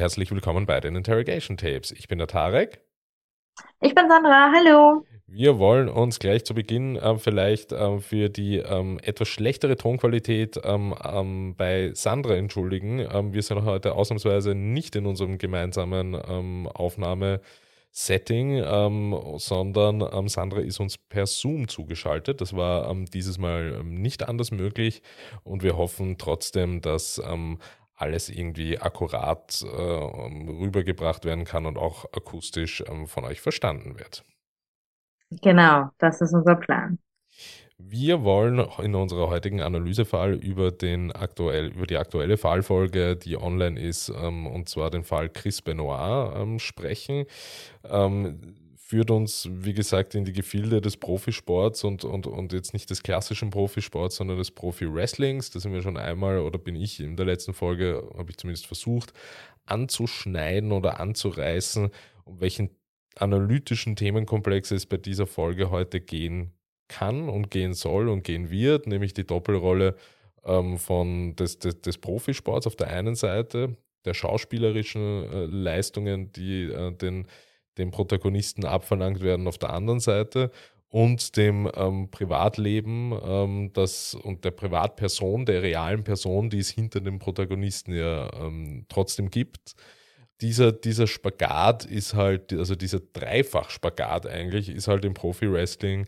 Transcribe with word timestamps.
Herzlich 0.00 0.30
willkommen 0.30 0.64
bei 0.64 0.80
den 0.80 0.96
Interrogation 0.96 1.58
Tapes. 1.58 1.90
Ich 1.90 2.08
bin 2.08 2.16
der 2.16 2.26
Tarek. 2.26 2.80
Ich 3.82 3.94
bin 3.94 4.08
Sandra, 4.08 4.50
hallo. 4.50 5.04
Wir 5.26 5.58
wollen 5.58 5.90
uns 5.90 6.18
gleich 6.18 6.46
zu 6.46 6.54
Beginn 6.54 6.96
äh, 6.96 7.18
vielleicht 7.18 7.72
äh, 7.72 8.00
für 8.00 8.30
die 8.30 8.56
ähm, 8.56 8.98
etwas 9.02 9.28
schlechtere 9.28 9.76
Tonqualität 9.76 10.58
ähm, 10.64 10.94
ähm, 11.04 11.54
bei 11.54 11.90
Sandra 11.92 12.34
entschuldigen. 12.36 13.06
Ähm, 13.12 13.34
wir 13.34 13.42
sind 13.42 13.62
heute 13.66 13.92
ausnahmsweise 13.92 14.54
nicht 14.54 14.96
in 14.96 15.04
unserem 15.04 15.36
gemeinsamen 15.36 16.16
ähm, 16.26 16.66
Aufnahmesetting, 16.66 18.62
ähm, 18.64 19.20
sondern 19.36 20.28
Sandra 20.30 20.60
ist 20.60 20.80
uns 20.80 20.96
per 20.96 21.26
Zoom 21.26 21.68
zugeschaltet. 21.68 22.40
Das 22.40 22.56
war 22.56 22.96
dieses 23.12 23.36
Mal 23.36 23.84
nicht 23.84 24.26
anders 24.26 24.50
möglich 24.50 25.02
und 25.44 25.62
wir 25.62 25.76
hoffen 25.76 26.16
trotzdem, 26.16 26.80
dass 26.80 27.20
alles 28.00 28.28
irgendwie 28.28 28.78
akkurat 28.78 29.62
äh, 29.62 29.66
rübergebracht 29.66 31.24
werden 31.24 31.44
kann 31.44 31.66
und 31.66 31.78
auch 31.78 32.06
akustisch 32.12 32.82
ähm, 32.88 33.06
von 33.06 33.24
euch 33.24 33.40
verstanden 33.40 33.98
wird. 33.98 34.24
Genau, 35.42 35.90
das 35.98 36.20
ist 36.20 36.32
unser 36.34 36.56
Plan. 36.56 36.98
Wir 37.78 38.24
wollen 38.24 38.66
in 38.82 38.94
unserer 38.94 39.28
heutigen 39.28 39.62
Analysefall 39.62 40.34
über, 40.34 40.70
den 40.70 41.12
aktuell, 41.12 41.68
über 41.68 41.86
die 41.86 41.96
aktuelle 41.96 42.36
Fallfolge, 42.36 43.16
die 43.16 43.38
online 43.38 43.80
ist, 43.80 44.10
ähm, 44.10 44.46
und 44.46 44.68
zwar 44.68 44.90
den 44.90 45.04
Fall 45.04 45.30
Chris 45.30 45.62
Benoit 45.62 46.36
ähm, 46.36 46.58
sprechen. 46.58 47.24
Ähm, 47.84 48.54
führt 48.90 49.12
uns, 49.12 49.48
wie 49.52 49.72
gesagt, 49.72 50.16
in 50.16 50.24
die 50.24 50.32
Gefilde 50.32 50.80
des 50.80 50.96
Profisports 50.96 51.84
und, 51.84 52.04
und, 52.04 52.26
und 52.26 52.52
jetzt 52.52 52.72
nicht 52.72 52.90
des 52.90 53.04
klassischen 53.04 53.50
Profisports, 53.50 54.16
sondern 54.16 54.36
des 54.36 54.50
Profi-Wrestlings. 54.50 55.52
Da 55.52 55.60
sind 55.60 55.72
wir 55.72 55.80
schon 55.80 55.96
einmal, 55.96 56.40
oder 56.40 56.58
bin 56.58 56.74
ich 56.74 56.98
in 56.98 57.16
der 57.16 57.24
letzten 57.24 57.54
Folge, 57.54 58.02
habe 58.18 58.30
ich 58.30 58.36
zumindest 58.36 58.66
versucht, 58.66 59.12
anzuschneiden 59.64 60.72
oder 60.72 60.98
anzureißen, 60.98 61.90
um 62.24 62.40
welchen 62.40 62.70
analytischen 63.14 63.94
Themenkomplex 63.94 64.72
es 64.72 64.86
bei 64.86 64.96
dieser 64.96 65.28
Folge 65.28 65.70
heute 65.70 66.00
gehen 66.00 66.52
kann 66.88 67.28
und 67.28 67.48
gehen 67.52 67.74
soll 67.74 68.08
und 68.08 68.24
gehen 68.24 68.50
wird, 68.50 68.88
nämlich 68.88 69.14
die 69.14 69.24
Doppelrolle 69.24 69.94
ähm, 70.44 70.78
von 70.78 71.36
des, 71.36 71.60
des, 71.60 71.80
des 71.80 71.96
Profisports 71.98 72.66
auf 72.66 72.74
der 72.74 72.88
einen 72.88 73.14
Seite, 73.14 73.76
der 74.04 74.14
schauspielerischen 74.14 75.30
äh, 75.30 75.44
Leistungen, 75.44 76.32
die 76.32 76.64
äh, 76.64 76.90
den 76.90 77.28
dem 77.80 77.90
Protagonisten 77.90 78.64
abverlangt 78.64 79.22
werden 79.22 79.48
auf 79.48 79.58
der 79.58 79.70
anderen 79.70 80.00
Seite 80.00 80.50
und 80.90 81.36
dem 81.36 81.70
ähm, 81.74 82.10
Privatleben 82.10 83.14
ähm, 83.24 83.70
das, 83.72 84.14
und 84.14 84.44
der 84.44 84.50
Privatperson, 84.50 85.46
der 85.46 85.62
realen 85.62 86.04
Person, 86.04 86.50
die 86.50 86.58
es 86.58 86.70
hinter 86.70 87.00
dem 87.00 87.18
Protagonisten 87.18 87.94
ja 87.94 88.28
ähm, 88.34 88.86
trotzdem 88.88 89.30
gibt. 89.30 89.74
Dieser, 90.40 90.72
dieser 90.72 91.06
Spagat 91.06 91.84
ist 91.84 92.14
halt, 92.14 92.52
also 92.52 92.74
dieser 92.74 93.00
Dreifach-Spagat 93.00 94.26
eigentlich, 94.26 94.68
ist 94.68 94.88
halt 94.88 95.04
im 95.04 95.14
Profi-Wrestling 95.14 96.06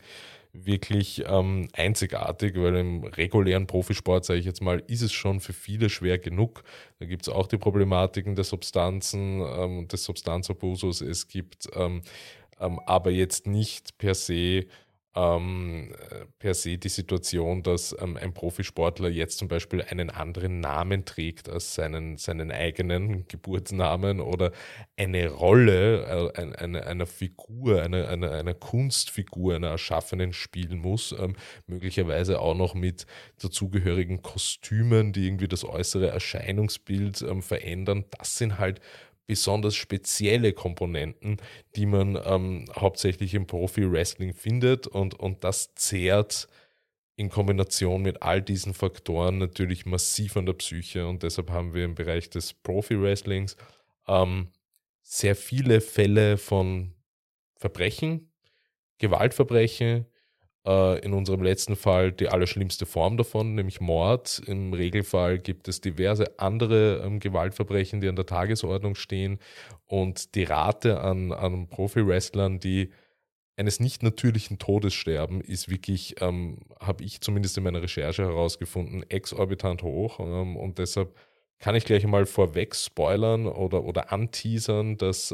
wirklich 0.53 1.23
ähm, 1.27 1.67
einzigartig, 1.73 2.53
weil 2.55 2.75
im 2.75 3.03
regulären 3.03 3.65
Profisport, 3.65 4.23
sage 4.23 4.39
ich 4.39 4.45
jetzt 4.45 4.61
mal, 4.61 4.83
ist 4.87 5.01
es 5.01 5.11
schon 5.11 5.39
für 5.39 5.53
viele 5.53 5.89
schwer 5.89 6.19
genug. 6.19 6.63
Da 6.99 7.05
gibt 7.05 7.23
es 7.23 7.29
auch 7.29 7.47
die 7.47 7.57
Problematiken 7.57 8.35
der 8.35 8.43
Substanzen, 8.45 9.41
ähm, 9.41 9.87
des 9.87 10.03
Substanzabusus. 10.03 11.01
Es 11.01 11.27
gibt 11.27 11.69
ähm, 11.75 12.03
ähm 12.59 12.79
aber 12.85 13.09
jetzt 13.11 13.47
nicht 13.47 13.97
per 13.97 14.13
se 14.13 14.65
ähm, 15.15 15.93
per 16.39 16.53
se 16.53 16.77
die 16.77 16.89
Situation, 16.89 17.61
dass 17.61 17.95
ähm, 17.99 18.17
ein 18.17 18.33
Profisportler 18.33 19.09
jetzt 19.09 19.37
zum 19.37 19.47
Beispiel 19.47 19.81
einen 19.83 20.09
anderen 20.09 20.59
Namen 20.59 21.05
trägt 21.05 21.49
als 21.49 21.75
seinen, 21.75 22.17
seinen 22.17 22.51
eigenen 22.51 23.27
Geburtsnamen 23.27 24.19
oder 24.19 24.51
eine 24.97 25.29
Rolle 25.29 26.31
äh, 26.35 26.41
eine, 26.57 26.85
einer 26.85 27.05
Figur, 27.05 27.81
einer 27.83 28.07
eine, 28.07 28.31
eine 28.31 28.55
Kunstfigur, 28.55 29.55
einer 29.55 29.69
Erschaffenen 29.69 30.33
spielen 30.33 30.79
muss, 30.79 31.13
ähm, 31.17 31.35
möglicherweise 31.67 32.39
auch 32.39 32.55
noch 32.55 32.73
mit 32.73 33.05
dazugehörigen 33.39 34.21
Kostümen, 34.23 35.13
die 35.13 35.27
irgendwie 35.27 35.47
das 35.47 35.63
äußere 35.63 36.07
Erscheinungsbild 36.07 37.21
ähm, 37.21 37.43
verändern. 37.43 38.05
Das 38.17 38.37
sind 38.37 38.57
halt 38.57 38.81
besonders 39.25 39.75
spezielle 39.75 40.53
Komponenten, 40.53 41.37
die 41.75 41.85
man 41.85 42.19
ähm, 42.25 42.65
hauptsächlich 42.75 43.33
im 43.33 43.47
Profi-Wrestling 43.47 44.33
findet 44.33 44.87
und, 44.87 45.19
und 45.19 45.43
das 45.43 45.73
zehrt 45.75 46.47
in 47.15 47.29
Kombination 47.29 48.01
mit 48.01 48.21
all 48.21 48.41
diesen 48.41 48.73
Faktoren 48.73 49.37
natürlich 49.37 49.85
massiv 49.85 50.35
an 50.35 50.45
der 50.45 50.53
Psyche. 50.53 51.07
Und 51.07 51.23
deshalb 51.23 51.51
haben 51.51 51.73
wir 51.73 51.85
im 51.85 51.95
Bereich 51.95 52.29
des 52.29 52.53
Profi-Wrestlings 52.53 53.55
ähm, 54.07 54.51
sehr 55.01 55.35
viele 55.35 55.79
Fälle 55.79 56.37
von 56.37 56.93
Verbrechen, 57.55 58.31
Gewaltverbrechen, 58.97 60.07
in 60.65 61.11
unserem 61.11 61.43
letzten 61.43 61.75
Fall 61.75 62.13
die 62.13 62.29
allerschlimmste 62.29 62.85
Form 62.85 63.17
davon, 63.17 63.53
nämlich 63.53 63.81
Mord. 63.81 64.41
Im 64.45 64.71
Regelfall 64.71 65.37
gibt 65.37 65.67
es 65.67 65.81
diverse 65.81 66.39
andere 66.39 67.03
ähm, 67.05 67.19
Gewaltverbrechen, 67.19 67.99
die 67.99 68.07
an 68.07 68.15
der 68.15 68.25
Tagesordnung 68.25 68.95
stehen. 68.95 69.39
Und 69.87 70.35
die 70.35 70.43
Rate 70.43 71.01
an, 71.01 71.33
an 71.33 71.67
Profi-Wrestlern, 71.67 72.59
die 72.59 72.91
eines 73.57 73.79
nicht 73.79 74.03
natürlichen 74.03 74.57
Todes 74.57 74.93
sterben, 74.93 75.41
ist 75.41 75.69
wirklich, 75.69 76.15
ähm, 76.21 76.59
habe 76.79 77.03
ich 77.03 77.21
zumindest 77.21 77.57
in 77.57 77.63
meiner 77.63 77.81
Recherche 77.81 78.23
herausgefunden, 78.23 79.03
exorbitant 79.09 79.83
hoch. 79.83 80.19
Ähm, 80.19 80.55
und 80.55 80.79
deshalb 80.79 81.13
kann 81.59 81.75
ich 81.75 81.85
gleich 81.85 82.03
einmal 82.03 82.25
vorweg 82.25 82.75
spoilern 82.75 83.47
oder, 83.47 83.83
oder 83.83 84.11
anteasern, 84.11 84.97
dass 84.97 85.33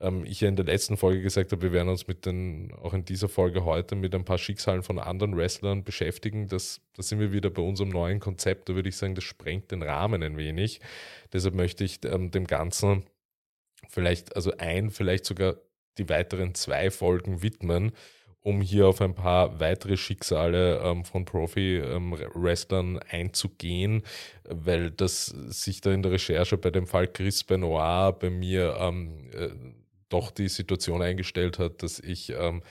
ähm, 0.00 0.24
ich 0.24 0.40
ja 0.40 0.48
in 0.48 0.56
der 0.56 0.64
letzten 0.64 0.96
Folge 0.96 1.22
gesagt 1.22 1.52
habe, 1.52 1.62
wir 1.62 1.72
werden 1.72 1.88
uns 1.88 2.06
mit 2.06 2.26
den, 2.26 2.72
auch 2.82 2.94
in 2.94 3.04
dieser 3.04 3.28
Folge 3.28 3.64
heute 3.64 3.94
mit 3.94 4.14
ein 4.14 4.24
paar 4.24 4.38
Schicksalen 4.38 4.82
von 4.82 4.98
anderen 4.98 5.36
Wrestlern 5.36 5.84
beschäftigen. 5.84 6.48
Das, 6.48 6.80
da 6.94 7.02
sind 7.02 7.20
wir 7.20 7.32
wieder 7.32 7.50
bei 7.50 7.62
unserem 7.62 7.90
neuen 7.90 8.20
Konzept. 8.20 8.68
Da 8.68 8.74
würde 8.74 8.88
ich 8.88 8.96
sagen, 8.96 9.14
das 9.14 9.24
sprengt 9.24 9.70
den 9.70 9.82
Rahmen 9.82 10.22
ein 10.22 10.36
wenig. 10.36 10.80
Deshalb 11.32 11.54
möchte 11.54 11.84
ich 11.84 12.00
ähm, 12.04 12.30
dem 12.30 12.46
Ganzen 12.46 13.04
vielleicht, 13.88 14.36
also 14.36 14.52
ein, 14.58 14.90
vielleicht 14.90 15.24
sogar 15.24 15.56
die 15.98 16.08
weiteren 16.08 16.54
zwei 16.54 16.90
Folgen 16.90 17.42
widmen, 17.42 17.92
um 18.40 18.60
hier 18.60 18.86
auf 18.86 19.00
ein 19.00 19.14
paar 19.14 19.58
weitere 19.58 19.96
Schicksale 19.96 20.80
ähm, 20.80 21.04
von 21.04 21.24
Profi-Wrestlern 21.24 22.94
ähm, 22.94 23.00
einzugehen, 23.10 24.02
weil 24.44 24.92
das 24.92 25.26
sich 25.26 25.80
da 25.80 25.90
in 25.90 26.02
der 26.02 26.12
Recherche 26.12 26.56
bei 26.56 26.70
dem 26.70 26.86
Fall 26.86 27.08
Chris 27.08 27.42
Benoit 27.42 28.18
bei 28.20 28.30
mir 28.30 28.76
ähm, 28.78 29.30
äh, 29.32 29.48
doch 30.08 30.30
die 30.30 30.48
Situation 30.48 31.02
eingestellt 31.02 31.58
hat, 31.58 31.82
dass 31.82 31.98
ich 32.00 32.30
ähm, 32.30 32.62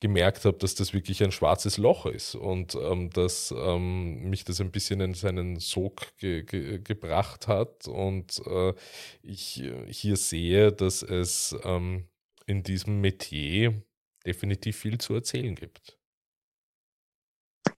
gemerkt 0.00 0.44
habe, 0.46 0.56
dass 0.56 0.74
das 0.74 0.94
wirklich 0.94 1.22
ein 1.22 1.32
schwarzes 1.32 1.76
Loch 1.76 2.06
ist 2.06 2.34
und 2.34 2.74
ähm, 2.74 3.10
dass 3.10 3.54
ähm, 3.56 4.30
mich 4.30 4.44
das 4.44 4.60
ein 4.60 4.70
bisschen 4.70 5.00
in 5.00 5.14
seinen 5.14 5.56
Sog 5.60 6.16
ge 6.18 6.42
ge 6.42 6.78
gebracht 6.78 7.48
hat 7.48 7.86
und 7.86 8.40
äh, 8.46 8.72
ich 9.22 9.62
hier 9.88 10.16
sehe, 10.16 10.72
dass 10.72 11.02
es 11.02 11.54
ähm, 11.64 12.08
in 12.46 12.62
diesem 12.62 13.00
Metier 13.00 13.82
definitiv 14.26 14.76
viel 14.76 14.98
zu 14.98 15.14
erzählen 15.14 15.54
gibt. 15.54 15.98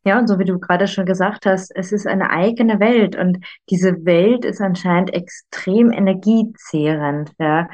Ja, 0.05 0.19
und 0.19 0.27
so 0.27 0.39
wie 0.39 0.45
du 0.45 0.59
gerade 0.59 0.89
schon 0.89 1.07
gesagt 1.07 1.47
hast, 1.47 1.71
es 1.75 1.93
ist 1.93 2.07
eine 2.07 2.31
eigene 2.31 2.81
Welt 2.81 3.15
und 3.15 3.39
diese 3.71 4.05
Welt 4.05 4.45
ist 4.45 4.61
anscheinend 4.61 5.15
extrem 5.15 5.93
energiezehrend. 5.93 7.33
Ja. 7.39 7.69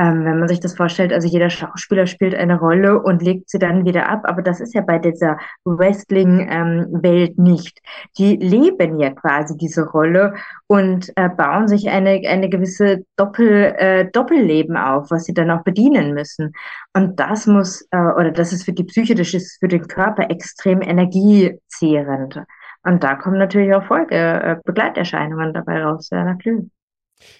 Ähm, 0.00 0.24
wenn 0.24 0.38
man 0.38 0.48
sich 0.48 0.60
das 0.60 0.76
vorstellt, 0.76 1.12
also 1.12 1.28
jeder 1.28 1.50
Schauspieler 1.50 2.06
spielt 2.06 2.34
eine 2.34 2.58
Rolle 2.58 3.02
und 3.02 3.20
legt 3.20 3.50
sie 3.50 3.58
dann 3.58 3.84
wieder 3.84 4.08
ab, 4.08 4.22
aber 4.24 4.40
das 4.40 4.58
ist 4.58 4.72
ja 4.72 4.80
bei 4.80 4.98
dieser 4.98 5.36
Wrestling-Welt 5.66 7.34
ähm, 7.36 7.44
nicht. 7.44 7.82
Die 8.16 8.36
leben 8.36 8.98
ja 8.98 9.10
quasi 9.10 9.58
diese 9.58 9.86
Rolle 9.86 10.32
und 10.68 11.12
äh, 11.16 11.28
bauen 11.28 11.68
sich 11.68 11.90
eine, 11.90 12.22
eine 12.26 12.48
gewisse 12.48 13.04
Doppel, 13.16 13.74
äh, 13.76 14.10
Doppelleben 14.10 14.78
auf, 14.78 15.10
was 15.10 15.24
sie 15.24 15.34
dann 15.34 15.50
auch 15.50 15.64
bedienen 15.64 16.14
müssen. 16.14 16.54
Und 16.94 17.20
das 17.20 17.46
muss, 17.46 17.86
äh, 17.90 17.98
oder 17.98 18.30
das 18.30 18.54
ist 18.54 18.64
für 18.64 18.72
die 18.72 18.84
Psyche, 18.84 19.14
das 19.14 19.34
ist 19.34 19.58
für 19.60 19.68
den 19.68 19.86
Körper 19.86 20.30
extrem 20.30 20.80
energiezehrend. 20.80 22.40
Und 22.84 23.04
da 23.04 23.16
kommen 23.16 23.36
natürlich 23.36 23.74
auch 23.74 23.84
Folge, 23.84 24.16
äh, 24.16 24.56
Begleiterscheinungen 24.64 25.52
dabei 25.52 25.84
raus, 25.84 26.08
ja, 26.10 26.24
natürlich. 26.24 26.70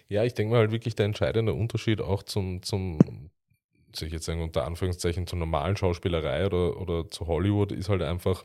Ja, 0.09 0.25
ich 0.25 0.35
denke 0.35 0.53
mal 0.53 0.61
halt 0.61 0.73
wirklich 0.73 0.95
der 0.95 1.07
entscheidende 1.07 1.55
Unterschied 1.55 2.01
auch 2.01 2.23
zum, 2.23 2.63
zum 2.63 2.99
soll 3.95 4.09
ich 4.09 4.15
jetzt 4.15 4.27
sagen, 4.27 4.43
unter 4.43 4.65
Anführungszeichen 4.65 5.27
zur 5.27 5.39
normalen 5.39 5.77
Schauspielerei 5.77 6.47
oder, 6.47 6.81
oder 6.81 7.09
zu 7.11 7.27
Hollywood 7.27 7.73
ist 7.73 7.89
halt 7.89 8.03
einfach, 8.03 8.45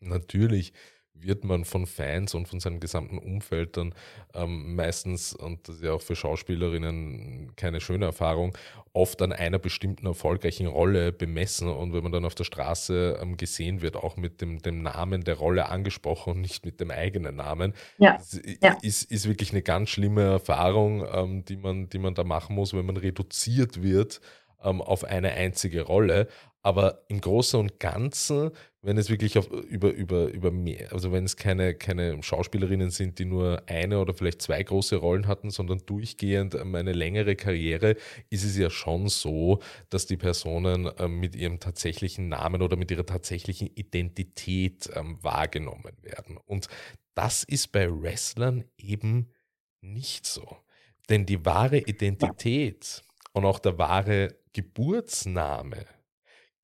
natürlich 0.00 0.72
wird 1.20 1.44
man 1.44 1.64
von 1.64 1.86
Fans 1.86 2.34
und 2.34 2.48
von 2.48 2.60
seinem 2.60 2.80
gesamten 2.80 3.18
Umfeld 3.18 3.76
dann 3.76 3.94
ähm, 4.34 4.74
meistens, 4.74 5.34
und 5.34 5.68
das 5.68 5.76
ist 5.76 5.84
ja 5.84 5.92
auch 5.92 6.02
für 6.02 6.16
Schauspielerinnen 6.16 7.52
keine 7.56 7.80
schöne 7.80 8.06
Erfahrung, 8.06 8.56
oft 8.92 9.20
an 9.22 9.32
einer 9.32 9.58
bestimmten 9.58 10.06
erfolgreichen 10.06 10.66
Rolle 10.66 11.12
bemessen. 11.12 11.68
Und 11.68 11.92
wenn 11.92 12.02
man 12.02 12.12
dann 12.12 12.24
auf 12.24 12.34
der 12.34 12.44
Straße 12.44 13.18
ähm, 13.20 13.36
gesehen 13.36 13.82
wird, 13.82 13.96
auch 13.96 14.16
mit 14.16 14.40
dem, 14.40 14.60
dem 14.62 14.82
Namen 14.82 15.24
der 15.24 15.34
Rolle 15.34 15.68
angesprochen 15.68 16.34
und 16.34 16.40
nicht 16.40 16.64
mit 16.64 16.80
dem 16.80 16.90
eigenen 16.90 17.36
Namen, 17.36 17.74
ja. 17.98 18.18
ja. 18.62 18.76
Ist, 18.82 19.10
ist 19.10 19.28
wirklich 19.28 19.52
eine 19.52 19.62
ganz 19.62 19.90
schlimme 19.90 20.22
Erfahrung, 20.22 21.06
ähm, 21.12 21.44
die, 21.44 21.56
man, 21.56 21.88
die 21.88 21.98
man 21.98 22.14
da 22.14 22.24
machen 22.24 22.56
muss, 22.56 22.72
wenn 22.72 22.86
man 22.86 22.96
reduziert 22.96 23.82
wird 23.82 24.20
ähm, 24.62 24.80
auf 24.82 25.04
eine 25.04 25.32
einzige 25.32 25.82
Rolle. 25.82 26.28
Aber 26.66 27.04
im 27.06 27.20
Großen 27.20 27.60
und 27.60 27.78
Ganzen, 27.78 28.50
wenn 28.82 28.98
es 28.98 29.08
wirklich 29.08 29.38
auf, 29.38 29.48
über, 29.52 29.92
über, 29.92 30.26
über 30.26 30.50
mehr, 30.50 30.92
also 30.92 31.12
wenn 31.12 31.22
es 31.22 31.36
keine, 31.36 31.76
keine 31.76 32.20
Schauspielerinnen 32.20 32.90
sind, 32.90 33.20
die 33.20 33.24
nur 33.24 33.62
eine 33.68 34.00
oder 34.00 34.14
vielleicht 34.14 34.42
zwei 34.42 34.64
große 34.64 34.96
Rollen 34.96 35.28
hatten, 35.28 35.50
sondern 35.50 35.78
durchgehend 35.86 36.56
eine 36.56 36.92
längere 36.92 37.36
Karriere, 37.36 37.94
ist 38.30 38.42
es 38.42 38.58
ja 38.58 38.68
schon 38.68 39.06
so, 39.06 39.60
dass 39.90 40.06
die 40.06 40.16
Personen 40.16 40.90
ähm, 40.98 41.20
mit 41.20 41.36
ihrem 41.36 41.60
tatsächlichen 41.60 42.30
Namen 42.30 42.60
oder 42.60 42.76
mit 42.76 42.90
ihrer 42.90 43.06
tatsächlichen 43.06 43.68
Identität 43.68 44.90
ähm, 44.92 45.22
wahrgenommen 45.22 45.92
werden. 46.02 46.36
Und 46.46 46.66
das 47.14 47.44
ist 47.44 47.70
bei 47.70 47.88
Wrestlern 47.88 48.64
eben 48.76 49.30
nicht 49.82 50.26
so. 50.26 50.56
Denn 51.10 51.26
die 51.26 51.44
wahre 51.44 51.78
Identität 51.78 53.04
und 53.34 53.44
auch 53.44 53.60
der 53.60 53.78
wahre 53.78 54.34
Geburtsname 54.52 55.86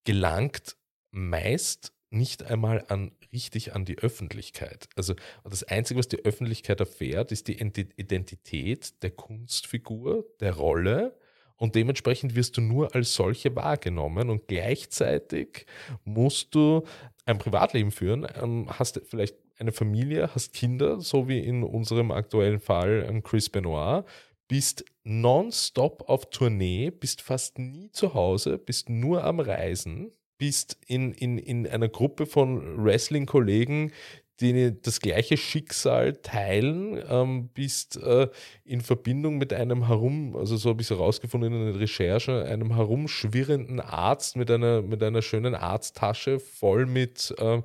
gelangt 0.04 0.76
meist 1.10 1.92
nicht 2.10 2.42
einmal 2.42 2.84
an 2.88 3.12
richtig 3.32 3.74
an 3.74 3.84
die 3.84 3.98
Öffentlichkeit. 3.98 4.88
Also 4.96 5.14
das 5.44 5.64
Einzige, 5.64 5.98
was 5.98 6.08
die 6.08 6.24
Öffentlichkeit 6.24 6.80
erfährt, 6.80 7.32
ist 7.32 7.48
die 7.48 7.58
Identität 7.60 9.02
der 9.02 9.10
Kunstfigur, 9.10 10.26
der 10.40 10.54
Rolle 10.54 11.16
und 11.56 11.74
dementsprechend 11.74 12.34
wirst 12.34 12.56
du 12.56 12.60
nur 12.60 12.94
als 12.94 13.14
solche 13.14 13.54
wahrgenommen 13.56 14.30
und 14.30 14.48
gleichzeitig 14.48 15.66
musst 16.04 16.54
du 16.54 16.82
ein 17.24 17.38
Privatleben 17.38 17.92
führen, 17.92 18.26
ähm, 18.40 18.66
hast 18.68 19.00
vielleicht 19.04 19.36
eine 19.58 19.72
Familie, 19.72 20.34
hast 20.34 20.52
Kinder, 20.52 21.00
so 21.00 21.28
wie 21.28 21.38
in 21.38 21.62
unserem 21.62 22.10
aktuellen 22.10 22.58
Fall 22.58 23.06
ähm, 23.08 23.22
Chris 23.22 23.48
Benoit, 23.48 24.04
bist 24.52 24.84
nonstop 25.02 26.10
auf 26.10 26.28
Tournee, 26.28 26.90
bist 26.90 27.22
fast 27.22 27.58
nie 27.58 27.90
zu 27.90 28.12
Hause, 28.12 28.58
bist 28.58 28.90
nur 28.90 29.24
am 29.24 29.40
Reisen, 29.40 30.12
bist 30.36 30.76
in, 30.86 31.14
in, 31.14 31.38
in 31.38 31.66
einer 31.66 31.88
Gruppe 31.88 32.26
von 32.26 32.84
Wrestling-Kollegen, 32.84 33.92
die 34.40 34.78
das 34.82 35.00
gleiche 35.00 35.38
Schicksal 35.38 36.16
teilen, 36.16 37.02
ähm, 37.08 37.48
bist 37.54 37.96
äh, 37.96 38.28
in 38.66 38.82
Verbindung 38.82 39.38
mit 39.38 39.54
einem 39.54 39.86
herum, 39.86 40.36
also 40.36 40.58
so 40.58 40.68
habe 40.68 40.82
ich 40.82 40.90
es 40.90 40.98
herausgefunden 40.98 41.54
in 41.54 41.72
der 41.72 41.80
Recherche, 41.80 42.44
einem 42.44 42.74
herumschwirrenden 42.74 43.80
Arzt 43.80 44.36
mit 44.36 44.50
einer, 44.50 44.82
mit 44.82 45.02
einer 45.02 45.22
schönen 45.22 45.54
Arzttasche 45.54 46.38
voll 46.38 46.84
mit 46.84 47.34
äh, 47.38 47.62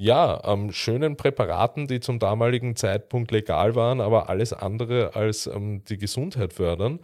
ja, 0.00 0.40
ähm, 0.44 0.70
schönen 0.70 1.16
Präparaten, 1.16 1.88
die 1.88 1.98
zum 1.98 2.20
damaligen 2.20 2.76
Zeitpunkt 2.76 3.32
legal 3.32 3.74
waren, 3.74 4.00
aber 4.00 4.28
alles 4.28 4.52
andere 4.52 5.16
als 5.16 5.48
ähm, 5.48 5.82
die 5.88 5.98
Gesundheit 5.98 6.52
fördern. 6.52 7.00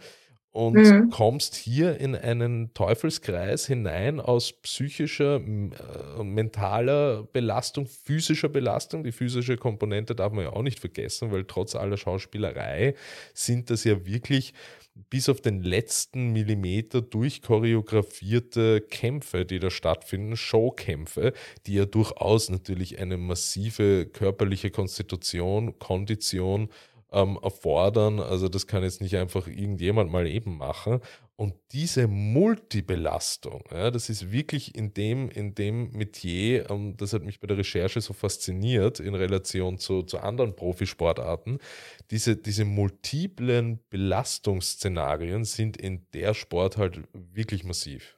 Und 0.51 0.75
mhm. 0.75 1.09
kommst 1.09 1.55
hier 1.55 1.99
in 1.99 2.15
einen 2.15 2.73
Teufelskreis 2.73 3.65
hinein 3.67 4.21
aus 4.21 4.53
psychischer, 4.53 5.41
äh, 5.41 6.23
mentaler 6.23 7.23
Belastung, 7.33 7.87
physischer 7.87 8.47
Belastung. 8.47 9.03
Die 9.03 9.11
physische 9.11 9.57
Komponente 9.57 10.15
darf 10.15 10.31
man 10.31 10.45
ja 10.45 10.53
auch 10.53 10.63
nicht 10.63 10.79
vergessen, 10.79 11.33
weil 11.33 11.43
trotz 11.43 11.75
aller 11.75 11.97
Schauspielerei 11.97 12.95
sind 13.33 13.69
das 13.69 13.83
ja 13.83 14.05
wirklich 14.05 14.53
bis 15.09 15.27
auf 15.29 15.41
den 15.41 15.61
letzten 15.61 16.31
Millimeter 16.31 17.01
durchchoreografierte 17.01 18.81
Kämpfe, 18.81 19.45
die 19.45 19.59
da 19.59 19.69
stattfinden, 19.69 20.37
Showkämpfe, 20.37 21.33
die 21.67 21.73
ja 21.73 21.85
durchaus 21.85 22.49
natürlich 22.49 22.99
eine 22.99 23.17
massive 23.17 24.05
körperliche 24.05 24.71
Konstitution, 24.71 25.77
Kondition 25.79 26.69
ähm, 27.11 27.39
erfordern. 27.41 28.19
Also 28.19 28.49
das 28.49 28.67
kann 28.67 28.83
jetzt 28.83 29.01
nicht 29.01 29.15
einfach 29.15 29.47
irgendjemand 29.47 30.11
mal 30.11 30.27
eben 30.27 30.57
machen. 30.57 30.99
Und 31.37 31.53
diese 31.71 32.07
Multibelastung, 32.07 33.63
ja, 33.69 33.91
das 33.91 34.09
ist 34.09 34.31
wirklich 34.31 34.73
in 34.73 34.93
dem, 34.93 35.29
in 35.29 35.53
dem 35.53 35.91
Metier, 35.91 36.69
ähm, 36.69 36.95
das 36.95 37.11
hat 37.11 37.23
mich 37.23 37.41
bei 37.41 37.47
der 37.47 37.57
Recherche 37.57 37.99
so 37.99 38.13
fasziniert 38.13 39.01
in 39.01 39.15
Relation 39.15 39.77
zu, 39.77 40.03
zu 40.03 40.19
anderen 40.19 40.55
Profisportarten. 40.55 41.59
Diese, 42.09 42.37
diese 42.37 42.63
multiplen 42.63 43.79
Belastungsszenarien 43.89 45.43
sind 45.43 45.75
in 45.75 46.07
der 46.13 46.33
Sport 46.33 46.77
halt 46.77 47.01
wirklich 47.13 47.65
massiv. 47.65 48.17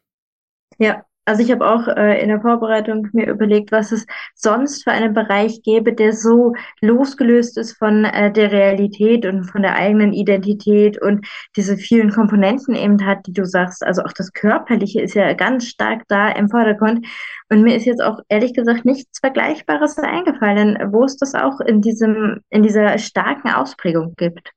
Ja, 0.77 1.03
also 1.27 1.43
ich 1.43 1.51
habe 1.51 1.69
auch 1.69 1.87
äh, 1.89 2.21
in 2.21 2.29
der 2.29 2.39
Vorbereitung 2.39 3.09
mir 3.11 3.27
überlegt, 3.27 3.73
was 3.73 3.91
es 3.91 4.05
sonst 4.33 4.83
für 4.83 4.91
einen 4.91 5.13
Bereich 5.13 5.61
gäbe, 5.61 5.93
der 5.93 6.13
so 6.13 6.53
losgelöst 6.79 7.57
ist 7.57 7.73
von 7.73 8.05
äh, 8.05 8.31
der 8.31 8.51
Realität 8.53 9.25
und 9.25 9.43
von 9.43 9.61
der 9.61 9.75
eigenen 9.75 10.13
Identität 10.13 11.01
und 11.01 11.27
diese 11.57 11.75
vielen 11.75 12.11
Komponenten 12.11 12.75
eben 12.75 13.05
hat, 13.05 13.27
die 13.27 13.33
du 13.33 13.45
sagst. 13.45 13.85
Also 13.85 14.03
auch 14.03 14.13
das 14.13 14.31
Körperliche 14.31 15.01
ist 15.01 15.15
ja 15.15 15.33
ganz 15.33 15.67
stark 15.67 16.03
da 16.07 16.29
im 16.29 16.47
Vordergrund. 16.47 17.05
Und 17.49 17.61
mir 17.61 17.75
ist 17.75 17.85
jetzt 17.85 18.01
auch 18.01 18.19
ehrlich 18.29 18.53
gesagt 18.53 18.85
nichts 18.85 19.19
Vergleichbares 19.19 19.97
eingefallen, 19.97 20.77
wo 20.93 21.03
es 21.03 21.17
das 21.17 21.35
auch 21.35 21.59
in 21.59 21.81
diesem, 21.81 22.39
in 22.49 22.63
dieser 22.63 22.97
starken 22.99 23.49
Ausprägung 23.49 24.13
gibt. 24.15 24.51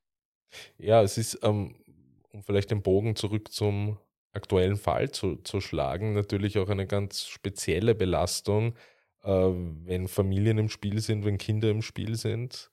Ja, 0.78 1.02
es 1.02 1.18
ist, 1.18 1.40
ähm, 1.42 1.74
um 2.32 2.44
vielleicht 2.44 2.70
den 2.70 2.82
Bogen 2.82 3.16
zurück 3.16 3.52
zum 3.52 3.98
aktuellen 4.32 4.76
Fall 4.76 5.10
zu, 5.10 5.36
zu 5.36 5.60
schlagen, 5.60 6.12
natürlich 6.14 6.58
auch 6.58 6.68
eine 6.68 6.86
ganz 6.86 7.26
spezielle 7.26 7.94
Belastung, 7.94 8.74
äh, 9.22 9.30
wenn 9.30 10.08
Familien 10.08 10.58
im 10.58 10.68
Spiel 10.68 11.00
sind, 11.00 11.24
wenn 11.24 11.38
Kinder 11.38 11.70
im 11.70 11.82
Spiel 11.82 12.16
sind. 12.16 12.70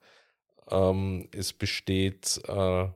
Ähm, 0.70 1.30
es 1.32 1.54
besteht 1.54 2.42
äh, 2.48 2.88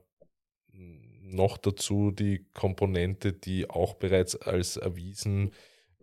noch 1.22 1.56
dazu 1.56 2.10
die 2.10 2.46
Komponente, 2.54 3.32
die 3.32 3.68
auch 3.68 3.94
bereits 3.94 4.36
als 4.36 4.76
erwiesen 4.76 5.52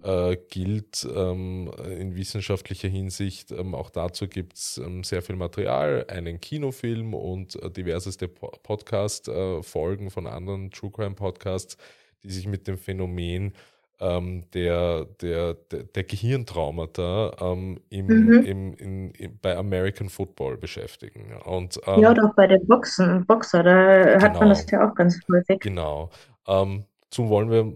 äh, 0.02 0.38
gilt 0.50 1.08
ähm, 1.14 1.72
in 1.86 2.16
wissenschaftlicher 2.16 2.88
Hinsicht. 2.88 3.52
Ähm, 3.52 3.76
auch 3.76 3.90
dazu 3.90 4.28
gibt 4.28 4.54
es 4.54 4.78
ähm, 4.78 5.04
sehr 5.04 5.22
viel 5.22 5.36
Material, 5.36 6.06
einen 6.08 6.40
Kinofilm 6.40 7.13
und 7.13 7.62
äh, 7.62 7.70
diverseste 7.70 8.28
po 8.28 8.48
Podcast-Folgen 8.63 10.08
äh, 10.08 10.10
von 10.10 10.28
anderen 10.28 10.72
True 10.72 10.92
Crime 10.92 11.16
Podcasts, 11.16 11.78
die 12.24 12.32
sich 12.32 12.48
mit 12.48 12.68
dem 12.68 12.78
Phänomen 12.78 13.54
ähm, 14.02 14.46
der, 14.54 15.06
der, 15.22 15.56
der, 15.56 15.84
der, 15.84 16.04
Gehirntraumata 16.04 17.34
ähm, 17.42 17.82
im, 17.90 18.06
mhm. 18.08 18.34
im, 18.46 18.74
in, 18.76 19.12
in, 19.12 19.40
bei 19.42 19.58
American 19.58 20.10
Football 20.10 20.58
beschäftigen. 20.58 21.34
Und, 21.44 21.80
ähm, 21.86 22.02
ja, 22.02 22.14
doch 22.14 22.34
bei 22.34 22.48
den 22.48 22.66
Boxen, 22.66 23.26
Boxer, 23.26 23.64
da 23.64 24.04
genau, 24.04 24.24
hat 24.24 24.34
man 24.34 24.40
genau. 24.42 24.50
das 24.50 24.72
ja 24.72 24.90
auch 24.90 24.96
ganz 24.96 25.20
häufig. 25.30 25.60
Genau. 25.60 26.10
Ähm, 26.48 26.86
dazu 27.02 27.28
wollen 27.28 27.52
wir 27.52 27.74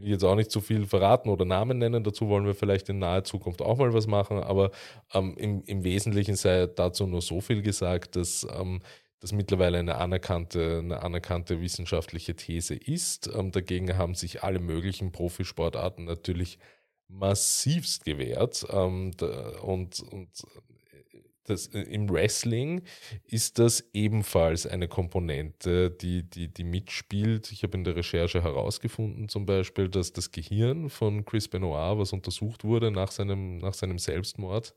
jetzt 0.00 0.24
auch 0.24 0.34
nicht 0.34 0.50
zu 0.50 0.60
viel 0.60 0.86
verraten 0.86 1.28
oder 1.28 1.44
Namen 1.44 1.78
nennen, 1.78 2.02
dazu 2.02 2.28
wollen 2.28 2.44
wir 2.44 2.54
vielleicht 2.54 2.88
in 2.88 2.98
naher 2.98 3.22
Zukunft 3.22 3.62
auch 3.62 3.78
mal 3.78 3.94
was 3.94 4.08
machen, 4.08 4.42
aber 4.42 4.70
ähm, 5.14 5.34
im, 5.36 5.62
im 5.64 5.84
Wesentlichen 5.84 6.34
sei 6.34 6.66
dazu 6.66 7.06
nur 7.06 7.22
so 7.22 7.40
viel 7.40 7.62
gesagt, 7.62 8.16
dass 8.16 8.44
ähm, 8.58 8.80
das 9.22 9.32
mittlerweile 9.32 9.78
eine 9.78 9.98
anerkannte, 9.98 10.80
eine 10.80 11.02
anerkannte 11.02 11.60
wissenschaftliche 11.60 12.34
These 12.34 12.74
ist. 12.74 13.30
Ähm, 13.32 13.52
dagegen 13.52 13.96
haben 13.96 14.16
sich 14.16 14.42
alle 14.42 14.58
möglichen 14.58 15.12
Profisportarten 15.12 16.04
natürlich 16.04 16.58
massivst 17.06 18.04
gewehrt. 18.04 18.66
Ähm, 18.68 19.12
und, 19.62 20.00
und 20.00 20.28
das, 21.44 21.66
im 21.66 22.08
Wrestling 22.10 22.82
ist 23.24 23.60
das 23.60 23.84
ebenfalls 23.92 24.66
eine 24.66 24.88
Komponente, 24.88 25.90
die, 25.90 26.24
die, 26.24 26.48
die 26.48 26.64
mitspielt. 26.64 27.52
Ich 27.52 27.62
habe 27.62 27.76
in 27.76 27.84
der 27.84 27.94
Recherche 27.94 28.42
herausgefunden, 28.42 29.28
zum 29.28 29.46
Beispiel, 29.46 29.88
dass 29.88 30.12
das 30.12 30.32
Gehirn 30.32 30.90
von 30.90 31.24
Chris 31.24 31.46
Benoit, 31.46 31.96
was 31.96 32.12
untersucht 32.12 32.64
wurde 32.64 32.90
nach 32.90 33.12
seinem, 33.12 33.58
nach 33.58 33.74
seinem 33.74 34.00
Selbstmord, 34.00 34.74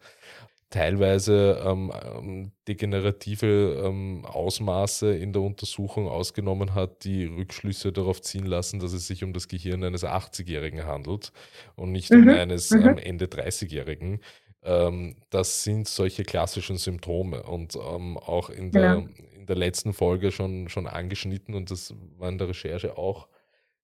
teilweise 0.69 1.61
ähm, 1.65 1.91
ähm, 2.17 2.51
degenerative 2.67 3.83
ähm, 3.85 4.25
Ausmaße 4.25 5.15
in 5.15 5.31
der 5.31 5.41
Untersuchung 5.41 6.07
ausgenommen 6.07 6.73
hat, 6.73 7.03
die 7.03 7.25
Rückschlüsse 7.25 7.91
darauf 7.91 8.21
ziehen 8.21 8.45
lassen, 8.45 8.79
dass 8.79 8.93
es 8.93 9.07
sich 9.07 9.23
um 9.23 9.31
das 9.31 9.47
Gehirn 9.47 9.83
eines 9.83 10.03
80-Jährigen 10.03 10.85
handelt 10.85 11.31
und 11.75 11.91
nicht 11.91 12.11
mhm. 12.11 12.23
um 12.23 12.29
eines 12.29 12.71
mhm. 12.71 12.87
ähm, 12.89 12.97
Ende 12.97 13.25
30-Jährigen. 13.25 14.19
Ähm, 14.63 15.17
das 15.29 15.63
sind 15.63 15.87
solche 15.87 16.23
klassischen 16.23 16.77
Symptome 16.77 17.43
und 17.43 17.75
ähm, 17.75 18.17
auch 18.17 18.49
in 18.49 18.71
der, 18.71 18.81
ja. 18.81 19.03
in 19.35 19.45
der 19.45 19.55
letzten 19.55 19.93
Folge 19.93 20.31
schon, 20.31 20.67
schon 20.67 20.87
angeschnitten 20.87 21.53
und 21.53 21.69
das 21.69 21.93
war 22.17 22.29
in 22.29 22.39
der 22.39 22.49
Recherche 22.49 22.97
auch 22.97 23.27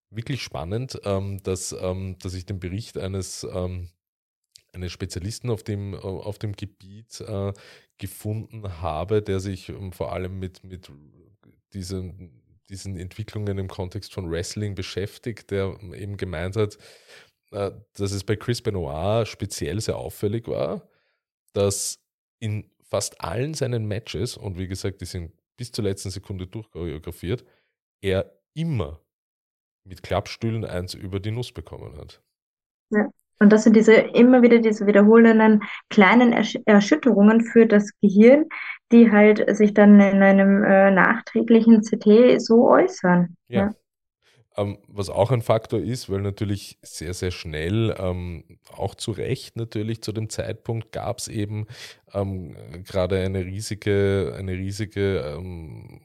wirklich 0.10 0.44
spannend, 0.44 1.00
dass, 1.06 1.70
dass 1.70 2.34
ich 2.34 2.46
den 2.46 2.60
Bericht 2.60 2.98
eines 2.98 3.48
einen 4.74 4.90
Spezialisten 4.90 5.50
auf 5.50 5.64
dem, 5.64 5.96
auf 5.96 6.40
dem 6.40 6.54
Gebiet 6.54 7.22
äh, 7.22 7.54
gefunden 7.98 8.82
habe, 8.82 9.22
der 9.22 9.40
sich 9.40 9.70
ähm, 9.70 9.92
vor 9.92 10.14
allem 10.14 10.40
mit, 10.40 10.64
mit 10.64 10.92
diesen, 11.74 12.42
diesen 12.70 12.98
Entwicklungen 12.98 13.58
im 13.58 13.68
Kontext 13.68 14.14
von 14.14 14.32
Wrestling 14.32 14.76
beschäftigt, 14.76 15.52
der 15.52 15.78
eben 15.94 16.18
gemeint 16.18 16.56
hat, 16.56 16.78
äh, 17.52 17.72
dass 17.94 18.12
es 18.12 18.24
bei 18.24 18.36
Chris 18.36 18.62
Benoit 18.62 19.28
speziell 19.28 19.80
sehr 19.82 19.98
auffällig 19.98 20.48
war, 20.48 20.90
dass 21.54 22.00
in 22.40 22.72
fast 22.84 23.22
allen 23.22 23.54
seinen 23.54 23.86
Matches, 23.86 24.36
und 24.38 24.58
wie 24.58 24.68
gesagt, 24.68 25.02
die 25.02 25.06
sind 25.06 25.32
bis 25.58 25.72
zur 25.72 25.84
letzten 25.84 26.10
Sekunde 26.10 26.48
durchchoreografiert, 26.48 27.46
er 28.02 28.38
immer 28.54 29.02
mit 29.84 30.04
Klappstühlen 30.04 30.66
eins 30.66 30.94
über 30.94 31.20
die 31.20 31.32
Nuss 31.32 31.52
bekommen 31.52 31.98
hat. 31.98 32.22
Ja. 32.90 33.10
Und 33.42 33.52
das 33.52 33.64
sind 33.64 33.76
diese 33.76 33.94
immer 33.94 34.44
wieder 34.44 34.60
diese 34.60 34.86
wiederholenden 34.86 35.64
kleinen 35.90 36.32
Ersch 36.32 36.60
Erschütterungen 36.66 37.42
für 37.42 37.66
das 37.66 37.90
Gehirn, 38.00 38.46
die 38.92 39.12
halt 39.12 39.58
sich 39.58 39.74
dann 39.74 40.00
in 40.00 40.22
einem 40.22 40.64
äh, 40.64 40.92
nachträglichen 40.92 41.82
CT 41.82 42.40
so 42.40 42.70
äußern. 42.70 43.36
Ja. 43.48 43.60
ja. 43.60 43.74
Ähm, 44.58 44.78
was 44.88 45.10
auch 45.10 45.32
ein 45.32 45.42
Faktor 45.42 45.80
ist, 45.80 46.08
weil 46.08 46.22
natürlich 46.22 46.78
sehr, 46.84 47.16
sehr 47.16 47.32
schnell, 47.32 47.96
ähm, 47.98 48.44
auch 48.78 48.94
zu 48.94 49.10
Recht 49.10 49.58
natürlich 49.58 50.04
zu 50.04 50.12
dem 50.12 50.30
Zeitpunkt 50.30 50.92
gab 50.92 51.18
es 51.18 51.28
eben 51.28 51.66
ähm, 52.14 52.56
gerade 52.86 53.22
eine 53.22 53.44
riesige, 53.44 54.36
eine 54.38 54.52
riesige 54.52 55.36
ähm, 55.36 56.02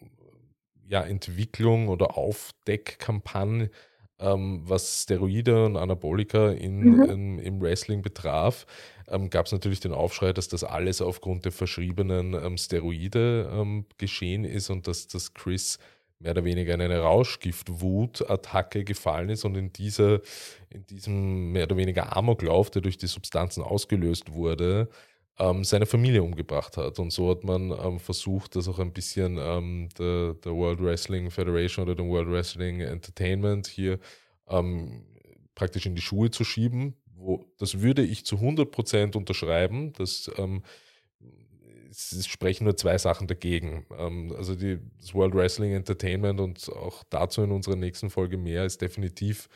ja, 0.88 1.02
Entwicklung 1.02 1.88
oder 1.88 2.16
Aufdeckkampagne, 2.16 3.68
ähm, 4.18 4.62
was 4.64 5.02
Steroide 5.02 5.66
und 5.66 5.76
Anabolika 5.76 6.50
in, 6.50 6.80
mhm. 6.80 7.02
in, 7.02 7.38
im 7.38 7.60
Wrestling 7.60 8.02
betraf, 8.02 8.66
ähm, 9.08 9.30
gab 9.30 9.46
es 9.46 9.52
natürlich 9.52 9.80
den 9.80 9.92
Aufschrei, 9.92 10.32
dass 10.32 10.48
das 10.48 10.64
alles 10.64 11.00
aufgrund 11.00 11.44
der 11.44 11.52
verschriebenen 11.52 12.58
Steroide 12.58 13.84
geschehen 13.98 14.44
ist 14.44 14.70
und 14.70 14.86
dass 14.86 15.06
das 15.06 15.34
Chris 15.34 15.78
mehr 16.18 16.32
oder 16.32 16.44
weniger 16.44 16.74
in 16.74 16.80
eine 16.80 17.00
Rauschgift-Wut-Attacke 17.00 18.84
gefallen 18.84 19.28
ist 19.28 19.44
und 19.44 19.54
in, 19.56 19.72
dieser, 19.72 20.20
in 20.70 20.86
diesem 20.86 21.52
mehr 21.52 21.64
oder 21.64 21.76
weniger 21.76 22.16
Amoklauf, 22.16 22.70
der 22.70 22.82
durch 22.82 22.96
die 22.96 23.06
Substanzen 23.06 23.62
ausgelöst 23.62 24.32
wurde, 24.32 24.88
ähm, 25.38 25.64
seine 25.64 25.86
Familie 25.86 26.22
umgebracht 26.22 26.76
hat. 26.76 26.98
Und 26.98 27.12
so 27.12 27.30
hat 27.30 27.44
man 27.44 27.70
ähm, 27.70 27.98
versucht, 27.98 28.56
das 28.56 28.68
auch 28.68 28.78
ein 28.78 28.92
bisschen 28.92 29.38
ähm, 29.38 29.88
der, 29.98 30.34
der, 30.34 30.52
World 30.52 30.82
Wrestling 30.82 31.30
Federation 31.30 31.84
oder 31.84 31.94
dem 31.94 32.08
World 32.08 32.30
Wrestling 32.30 32.80
Entertainment 32.80 33.66
hier 33.66 33.98
ähm, 34.48 35.04
praktisch 35.54 35.86
in 35.86 35.94
die 35.94 36.02
Schuhe 36.02 36.30
zu 36.30 36.44
schieben. 36.44 36.94
Wo, 37.18 37.46
das 37.58 37.80
würde 37.80 38.02
ich 38.02 38.24
zu 38.24 38.36
100% 38.36 39.16
unterschreiben, 39.16 39.92
dass 39.94 40.30
ähm, 40.36 40.62
es 41.90 42.26
sprechen 42.26 42.64
nur 42.64 42.76
zwei 42.76 42.98
Sachen 42.98 43.26
dagegen. 43.26 43.86
Ähm, 43.98 44.34
also 44.36 44.54
die, 44.54 44.78
das 45.00 45.14
World 45.14 45.34
Wrestling 45.34 45.72
Entertainment 45.72 46.40
und 46.40 46.70
auch 46.72 47.04
dazu 47.10 47.42
in 47.42 47.50
unserer 47.50 47.76
nächsten 47.76 48.10
Folge 48.10 48.36
mehr 48.36 48.64
ist 48.64 48.80
definitiv, 48.80 49.48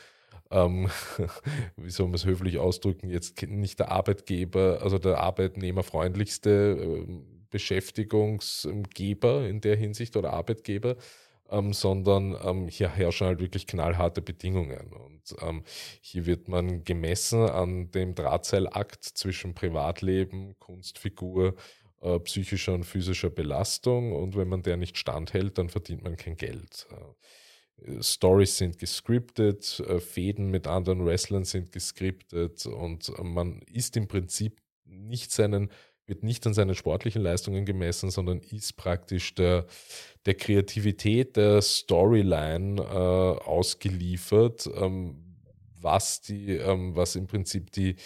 ähm, 0.51 0.89
wie 1.77 1.91
soll 1.91 2.07
man 2.07 2.15
es 2.15 2.25
höflich 2.25 2.59
ausdrücken, 2.59 3.09
jetzt 3.11 3.41
nicht 3.43 3.79
der 3.79 3.91
Arbeitgeber, 3.91 4.81
also 4.83 4.99
der 4.99 5.19
arbeitnehmerfreundlichste 5.19 7.07
äh, 7.07 7.07
Beschäftigungsgeber 7.51 9.49
in 9.49 9.61
der 9.61 9.77
Hinsicht 9.77 10.17
oder 10.17 10.33
Arbeitgeber. 10.33 10.97
Ähm, 11.53 11.73
sondern 11.73 12.37
ähm, 12.45 12.69
hier 12.69 12.89
herrschen 12.89 13.27
halt 13.27 13.41
wirklich 13.41 13.67
knallharte 13.67 14.23
Bedingungen. 14.23 14.93
Und 14.93 15.35
ähm, 15.43 15.65
hier 16.01 16.25
wird 16.25 16.47
man 16.47 16.85
gemessen 16.85 17.41
an 17.41 17.91
dem 17.91 18.15
Drahtseilakt 18.15 19.03
zwischen 19.03 19.53
Privatleben, 19.53 20.57
Kunstfigur, 20.61 21.57
äh, 22.03 22.19
psychischer 22.21 22.73
und 22.75 22.85
physischer 22.85 23.31
Belastung 23.31 24.13
und 24.13 24.37
wenn 24.37 24.49
man 24.49 24.63
der 24.63 24.77
nicht 24.77 24.97
standhält, 24.97 25.59
dann 25.59 25.69
verdient 25.69 26.03
man 26.03 26.17
kein 26.17 26.37
Geld. 26.37 26.87
Äh, 26.91 26.95
Stories 28.01 28.57
sind 28.57 28.79
gescriptet, 28.79 29.81
äh, 29.87 30.01
Fäden 30.01 30.51
mit 30.51 30.67
anderen 30.67 31.05
Wrestlern 31.05 31.45
sind 31.45 31.73
gescriptet 31.73 32.67
und 32.67 33.13
man 33.23 33.61
ist 33.73 33.97
im 33.97 34.09
Prinzip 34.09 34.61
nicht 34.85 35.33
seinen, 35.33 35.71
wird 36.07 36.23
nicht 36.23 36.47
an 36.47 36.55
seinen 36.55 36.75
sportlichen 36.75 37.23
Leistungen 37.23 37.65
gemessen, 37.65 38.11
sondern 38.11 38.41
ist 38.41 38.77
praktisch 38.77 39.35
der, 39.35 39.67
der 40.27 40.35
Kreativität 40.35 41.37
der 41.37 41.63
Storyline 41.63 42.81
äh, 42.81 43.45
ausgeliefert, 43.45 44.69
ähm, 44.75 45.37
was 45.81 46.21
die, 46.21 46.57
ähm, 46.57 46.95
was 46.95 47.17
im 47.17 47.27
Prinzip 47.27 47.71
die 47.73 47.97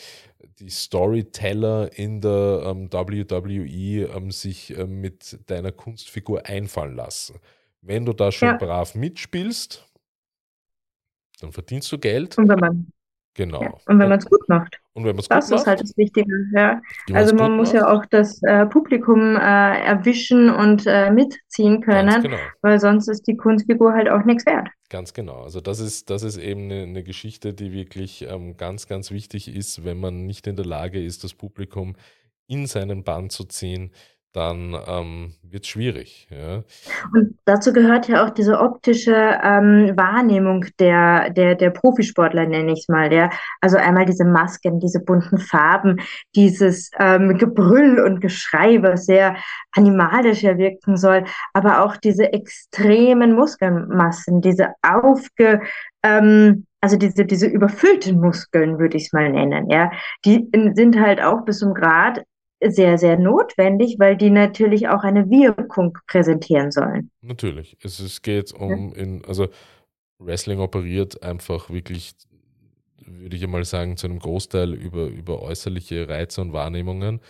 die 0.59 0.71
Storyteller 0.71 1.91
in 1.99 2.21
der 2.21 2.63
ähm, 2.65 2.93
WWE 2.93 4.17
ähm, 4.17 4.31
sich 4.31 4.77
ähm, 4.77 5.01
mit 5.01 5.39
deiner 5.47 5.73
Kunstfigur 5.73 6.47
einfallen 6.47 6.95
lassen. 6.95 7.37
Wenn 7.85 8.05
du 8.05 8.13
da 8.13 8.33
schon 8.33 8.49
ja. 8.49 8.57
brav 8.57 8.95
mitspielst, 8.95 9.87
dann 11.41 11.53
verdienst 11.53 11.91
du 11.93 11.99
Geld. 11.99 12.39
Und 12.39 12.49
wenn 12.49 12.59
man 12.59 12.93
Genau. 13.35 13.63
Ja, 13.63 13.73
und 13.87 13.99
wenn 13.99 14.09
man 14.09 14.19
es 14.19 14.27
gut 14.27 14.49
macht. 14.49 14.81
Und 14.93 15.05
wenn 15.05 15.17
das 15.17 15.29
gut 15.29 15.39
ist 15.39 15.51
macht, 15.51 15.67
halt 15.67 15.81
das 15.81 15.97
Wichtige. 15.97 16.33
Ja. 16.55 16.81
Also 17.13 17.35
man 17.35 17.57
muss 17.57 17.73
macht. 17.73 17.83
ja 17.83 17.93
auch 17.93 18.07
das 18.07 18.41
äh, 18.45 18.65
Publikum 18.67 19.35
äh, 19.37 19.41
erwischen 19.41 20.51
und 20.51 20.85
äh, 20.87 21.11
mitziehen 21.11 21.81
können, 21.81 22.23
genau. 22.23 22.37
weil 22.63 22.79
sonst 22.79 23.09
ist 23.09 23.27
die 23.27 23.37
Kunstfigur 23.37 23.93
halt 23.93 24.09
auch 24.09 24.25
nichts 24.25 24.47
wert. 24.47 24.69
Ganz 24.89 25.13
genau. 25.13 25.43
Also 25.43 25.61
das 25.61 25.81
ist, 25.81 26.11
das 26.11 26.23
ist 26.23 26.37
eben 26.37 26.65
eine, 26.65 26.83
eine 26.85 27.03
Geschichte, 27.03 27.55
die 27.55 27.73
wirklich 27.73 28.23
ähm, 28.23 28.57
ganz, 28.57 28.87
ganz 28.87 29.11
wichtig 29.11 29.53
ist, 29.53 29.85
wenn 29.85 29.99
man 29.99 30.27
nicht 30.27 30.47
in 30.47 30.55
der 30.55 30.67
Lage 30.67 31.05
ist, 31.05 31.25
das 31.25 31.35
Publikum 31.35 31.97
in 32.47 32.67
seinen 32.67 33.03
Bann 33.03 33.31
zu 33.31 33.45
ziehen, 33.45 33.91
dann 34.35 34.77
ähm, 34.89 35.35
wird 35.43 35.63
es 35.63 35.71
schwierig. 35.71 36.27
Ja. 36.31 36.65
Und 37.15 37.39
dazu 37.45 37.73
gehört 37.73 38.09
ja 38.09 38.25
auch 38.25 38.31
diese 38.31 38.59
optische 38.59 39.15
ähm, 39.15 39.93
Wahrnehmung 39.97 40.67
der, 40.81 41.31
der, 41.31 41.55
der 41.55 41.71
Profisportler, 41.71 42.45
nenne 42.45 42.73
ich 42.73 42.81
es 42.81 42.89
mal. 42.89 43.13
Ja. 43.13 43.31
Also 43.61 43.77
einmal 43.77 44.05
diese 44.05 44.25
Masken, 44.25 44.81
diese 44.81 45.01
bunten 45.01 45.39
Farben, 45.39 46.01
dieses 46.35 46.91
ähm, 46.99 47.39
Gebrüll 47.39 48.01
und 48.01 48.21
Geschrei, 48.21 48.83
was 48.83 49.07
sehr 49.07 49.37
animalisch 49.73 50.43
wirken 50.43 50.97
soll, 50.97 51.25
aber 51.53 51.85
auch 51.85 51.97
diese 51.97 52.33
extremen 52.33 53.35
Muskelmassen, 53.35 54.41
diese 54.41 54.75
aufge... 54.83 55.63
Ähm, 56.03 56.67
also 56.81 56.99
diese, 56.99 57.25
diese 57.25 57.47
überfüllten 57.47 58.21
Muskeln, 58.21 58.79
würde 58.79 58.99
ich 58.99 59.07
es 59.07 59.13
mal 59.15 59.31
nennen, 59.31 59.71
ja, 59.71 59.91
die 60.27 60.47
sind 60.75 61.01
halt 61.01 61.19
auch 61.19 61.47
bis 61.47 61.61
zum 61.61 61.73
Grad 61.73 62.23
sehr, 62.71 62.99
sehr 62.99 63.19
notwendig, 63.19 63.97
weil 63.99 64.17
die 64.17 64.31
natürlich 64.31 64.89
auch 64.89 65.03
eine 65.03 65.29
Wirkung 65.31 65.99
präsentieren 66.07 66.71
sollen. 66.71 67.11
Natürlich. 67.23 67.77
Es, 67.83 68.01
es 68.01 68.23
geht 68.23 68.53
um, 68.53 68.93
ja. 68.95 69.03
in, 69.03 69.25
also 69.25 69.49
Wrestling 70.19 70.61
operiert 70.61 71.23
einfach 71.23 71.71
wirklich, 71.71 72.15
würde 73.07 73.37
ich 73.37 73.45
einmal 73.45 73.65
sagen, 73.65 73.97
zu 73.97 74.07
einem 74.07 74.19
Großteil 74.19 74.75
über, 74.75 75.07
über 75.07 75.43
äußerliche 75.43 76.09
Reize 76.09 76.41
und 76.41 76.53
Wahrnehmungen 76.53 77.21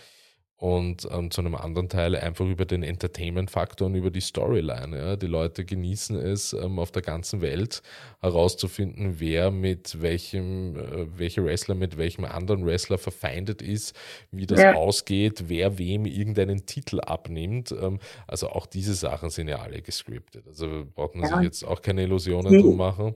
und 0.57 1.07
ähm, 1.11 1.31
zu 1.31 1.41
einem 1.41 1.55
anderen 1.55 1.89
Teil 1.89 2.15
einfach 2.15 2.45
über 2.45 2.65
den 2.65 2.81
Entertainment-Faktor 2.81 3.87
und 3.87 3.95
über 3.95 4.09
die 4.09 4.21
Storyline. 4.21 4.97
Ja. 4.97 5.15
Die 5.17 5.27
Leute 5.27 5.65
genießen 5.65 6.15
es, 6.17 6.53
ähm, 6.53 6.79
auf 6.79 6.91
der 6.91 7.01
ganzen 7.01 7.41
Welt 7.41 7.81
herauszufinden, 8.21 9.19
wer 9.19 9.51
mit 9.51 10.01
welchem, 10.01 10.77
äh, 10.77 11.17
welcher 11.17 11.43
Wrestler 11.43 11.75
mit 11.75 11.97
welchem 11.97 12.23
anderen 12.23 12.65
Wrestler 12.65 12.97
verfeindet 12.97 13.61
ist, 13.61 13.97
wie 14.31 14.45
das 14.45 14.61
ja. 14.61 14.75
ausgeht, 14.75 15.45
wer 15.47 15.77
wem 15.77 16.05
irgendeinen 16.05 16.65
Titel 16.65 17.01
abnimmt. 17.01 17.73
Ähm, 17.73 17.99
also 18.25 18.49
auch 18.49 18.65
diese 18.65 18.93
Sachen 18.93 19.29
sind 19.29 19.49
ja 19.49 19.57
alle 19.57 19.81
gescriptet. 19.81 20.47
Also 20.47 20.85
braucht 20.95 21.15
man 21.15 21.29
ja. 21.29 21.35
sich 21.35 21.45
jetzt 21.45 21.63
auch 21.63 21.81
keine 21.81 22.03
Illusionen 22.03 22.53
nee. 22.53 22.61
drum 22.61 22.77
machen. 22.77 23.15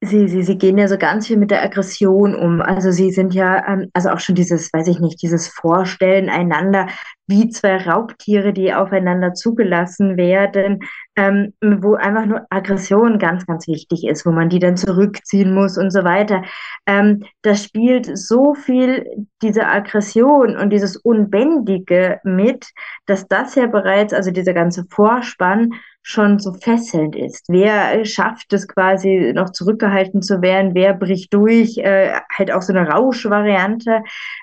Sie, 0.00 0.28
sie, 0.28 0.42
sie 0.42 0.58
gehen 0.58 0.76
ja 0.76 0.86
so 0.86 0.98
ganz 0.98 1.26
viel 1.26 1.38
mit 1.38 1.50
der 1.50 1.62
Aggression 1.62 2.34
um. 2.34 2.60
Also 2.60 2.90
sie 2.90 3.10
sind 3.10 3.32
ja, 3.32 3.66
ähm, 3.66 3.90
also 3.94 4.10
auch 4.10 4.20
schon 4.20 4.34
dieses, 4.34 4.70
weiß 4.72 4.86
ich 4.88 5.00
nicht, 5.00 5.22
dieses 5.22 5.48
Vorstellen 5.48 6.28
einander 6.28 6.88
wie 7.26 7.48
zwei 7.48 7.78
Raubtiere, 7.78 8.52
die 8.52 8.74
aufeinander 8.74 9.32
zugelassen 9.32 10.18
werden, 10.18 10.80
ähm, 11.16 11.54
wo 11.62 11.94
einfach 11.94 12.26
nur 12.26 12.46
Aggression 12.50 13.18
ganz, 13.18 13.46
ganz 13.46 13.66
wichtig 13.66 14.06
ist, 14.06 14.26
wo 14.26 14.30
man 14.30 14.50
die 14.50 14.58
dann 14.58 14.76
zurückziehen 14.76 15.54
muss 15.54 15.78
und 15.78 15.90
so 15.90 16.04
weiter. 16.04 16.42
Ähm, 16.86 17.24
das 17.40 17.64
spielt 17.64 18.16
so 18.18 18.54
viel 18.54 19.06
diese 19.40 19.66
Aggression 19.66 20.56
und 20.56 20.70
dieses 20.70 20.96
Unbändige 20.96 22.20
mit, 22.24 22.66
dass 23.06 23.26
das 23.26 23.54
ja 23.54 23.66
bereits, 23.66 24.12
also 24.12 24.30
dieser 24.30 24.54
ganze 24.54 24.84
Vorspann, 24.90 25.70
schon 26.06 26.38
so 26.38 26.52
fesselnd 26.52 27.16
ist. 27.16 27.46
Wer 27.48 28.04
schafft 28.04 28.52
es 28.52 28.68
quasi 28.68 29.32
noch 29.34 29.50
zurückgehalten 29.50 30.20
zu 30.20 30.42
werden? 30.42 30.74
Wer 30.74 30.92
bricht 30.92 31.32
durch? 31.32 31.78
Äh, 31.78 32.20
halt 32.30 32.52
auch 32.52 32.60
so 32.60 32.74
eine 32.74 32.86
Rauschvariante. 32.86 34.02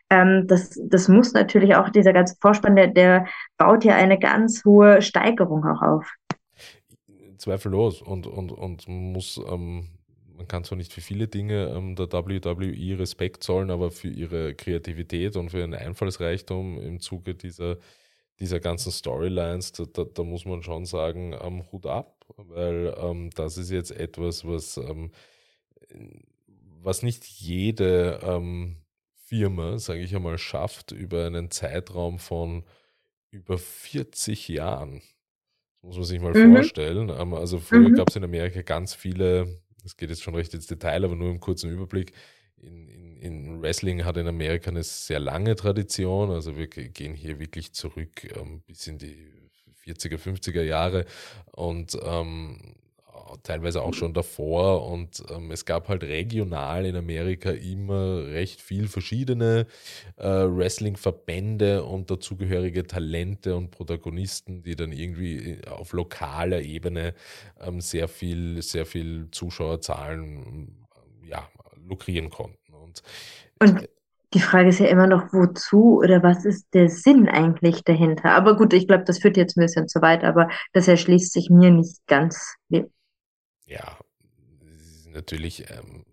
Ähm, 0.10 0.48
das, 0.48 0.78
das 0.84 1.08
muss 1.08 1.34
natürlich 1.34 1.76
auch 1.76 1.90
dieser 1.90 2.14
ganze 2.14 2.36
Vorspann, 2.42 2.76
der, 2.76 2.88
der 2.88 3.28
baut 3.58 3.86
ja 3.86 3.96
eine 3.96 4.18
ganz 4.18 4.66
hohe 4.66 5.04
Steigerung 5.04 5.64
auch 5.64 5.82
auf. 5.84 6.12
Zweifellos 7.38 8.02
und, 8.02 8.26
und, 8.26 8.52
und 8.52 8.88
muss, 8.88 9.40
ähm, 9.48 9.88
man 10.36 10.48
kann 10.48 10.64
zwar 10.64 10.80
nicht 10.80 10.92
für 10.92 11.02
viele 11.02 11.28
Dinge 11.28 11.68
ähm, 11.76 11.96
der 11.96 12.12
WWE 12.12 12.98
Respekt 12.98 13.44
zollen, 13.44 13.70
aber 13.70 13.92
für 13.92 14.10
ihre 14.10 14.56
Kreativität 14.56 15.36
und 15.36 15.52
für 15.52 15.60
ihren 15.60 15.76
Einfallsreichtum 15.76 16.80
im 16.82 17.00
Zuge 17.00 17.36
dieser, 17.36 17.78
dieser 18.42 18.60
ganzen 18.60 18.92
Storylines, 18.92 19.72
da, 19.72 19.86
da, 19.86 20.04
da 20.04 20.24
muss 20.24 20.46
man 20.46 20.64
schon 20.64 20.86
sagen, 20.86 21.36
ähm, 21.40 21.72
Hut 21.72 21.86
ab, 21.86 22.26
weil 22.36 22.94
ähm, 22.98 23.30
das 23.36 23.58
ist 23.58 23.70
jetzt 23.70 23.92
etwas, 23.92 24.46
was, 24.46 24.78
ähm, 24.78 25.12
was 26.82 27.04
nicht 27.04 27.24
jede 27.26 28.20
ähm, 28.24 28.78
Firma, 29.14 29.78
sage 29.78 30.02
ich 30.02 30.16
einmal, 30.16 30.40
schafft 30.40 30.92
über 30.92 31.28
einen 31.28 31.52
Zeitraum 31.52 32.18
von 32.18 32.66
über 33.30 33.60
40 33.60 34.48
Jahren. 34.48 35.02
Das 35.82 35.84
muss 35.84 35.96
man 35.98 36.06
sich 36.06 36.20
mal 36.20 36.34
mhm. 36.34 36.56
vorstellen. 36.56 37.10
Ähm, 37.10 37.34
also 37.36 37.60
früher 37.60 37.90
mhm. 37.90 37.94
gab 37.94 38.10
es 38.10 38.16
in 38.16 38.24
Amerika 38.24 38.64
ganz 38.64 38.96
viele, 38.96 39.62
das 39.84 39.96
geht 39.98 40.10
jetzt 40.10 40.24
schon 40.24 40.36
recht 40.36 40.54
ins 40.56 40.66
Detail, 40.66 41.06
aber 41.06 41.16
nur 41.16 41.30
im 41.30 41.40
kurzen 41.40 41.70
Überblick. 41.70 42.14
In, 42.62 42.88
in, 42.88 43.18
in 43.18 43.62
Wrestling 43.62 44.06
hat 44.06 44.18
in 44.18 44.28
Amerika 44.28 44.70
eine 44.70 44.84
sehr 44.84 45.20
lange 45.20 45.56
Tradition. 45.56 46.32
Also 46.32 46.58
wir 46.58 46.68
gehen 46.68 47.14
hier 47.16 47.40
wirklich 47.40 47.74
zurück 47.74 48.24
ähm, 48.36 48.62
bis 48.68 48.88
in 48.88 48.98
die 48.98 49.18
40er, 49.86 50.18
50er 50.18 50.64
Jahre. 50.64 51.06
Und 51.52 51.98
ähm, 52.04 52.76
teilweise 53.44 53.82
auch 53.82 53.94
schon 53.94 54.14
davor. 54.14 54.88
Und 54.88 55.24
ähm, 55.30 55.52
es 55.52 55.66
gab 55.66 55.88
halt 55.88 56.04
regional 56.04 56.86
in 56.86 56.96
Amerika 56.96 57.52
immer 57.52 58.26
recht 58.26 58.62
viel 58.62 58.88
verschiedene 58.88 59.68
äh, 60.18 60.28
Wrestling-Verbände 60.28 61.84
und 61.84 62.12
dazugehörige 62.12 62.86
Talente 62.86 63.56
und 63.56 63.72
Protagonisten, 63.72 64.64
die 64.64 64.76
dann 64.76 64.92
irgendwie 64.92 65.52
äh, 65.52 65.68
auf 65.68 65.94
lokaler 65.94 66.62
Ebene 66.62 67.14
ähm, 67.60 67.82
sehr 67.82 68.08
viel, 68.08 68.62
sehr 68.62 68.86
viel 68.86 69.28
Zuschauerzahlen 69.32 70.78
ja, 71.24 71.48
lukrieren 71.92 72.30
konnten. 72.30 72.74
Und, 72.74 73.04
und 73.60 73.88
die 74.34 74.40
Frage 74.40 74.70
ist 74.70 74.80
ja 74.80 74.88
immer 74.88 75.08
noch, 75.08 75.34
wozu 75.34 76.00
oder 76.00 76.24
was 76.24 76.46
ist 76.46 76.74
der 76.74 76.90
Sinn 76.90 77.28
eigentlich 77.28 77.84
dahinter? 77.84 78.32
Aber 78.32 78.56
gut, 78.56 78.74
ich 78.74 78.88
glaube, 78.88 79.04
das 79.04 79.20
führt 79.20 79.38
jetzt 79.38 79.58
ein 79.58 79.62
bisschen 79.62 79.88
zu 79.88 80.02
weit, 80.02 80.24
aber 80.24 80.50
das 80.74 80.88
erschließt 80.88 81.32
sich 81.32 81.50
mir 81.50 81.70
nicht 81.70 81.98
ganz 82.08 82.56
ja, 83.72 83.98
natürlich, 85.14 85.70
ähm, 85.72 86.04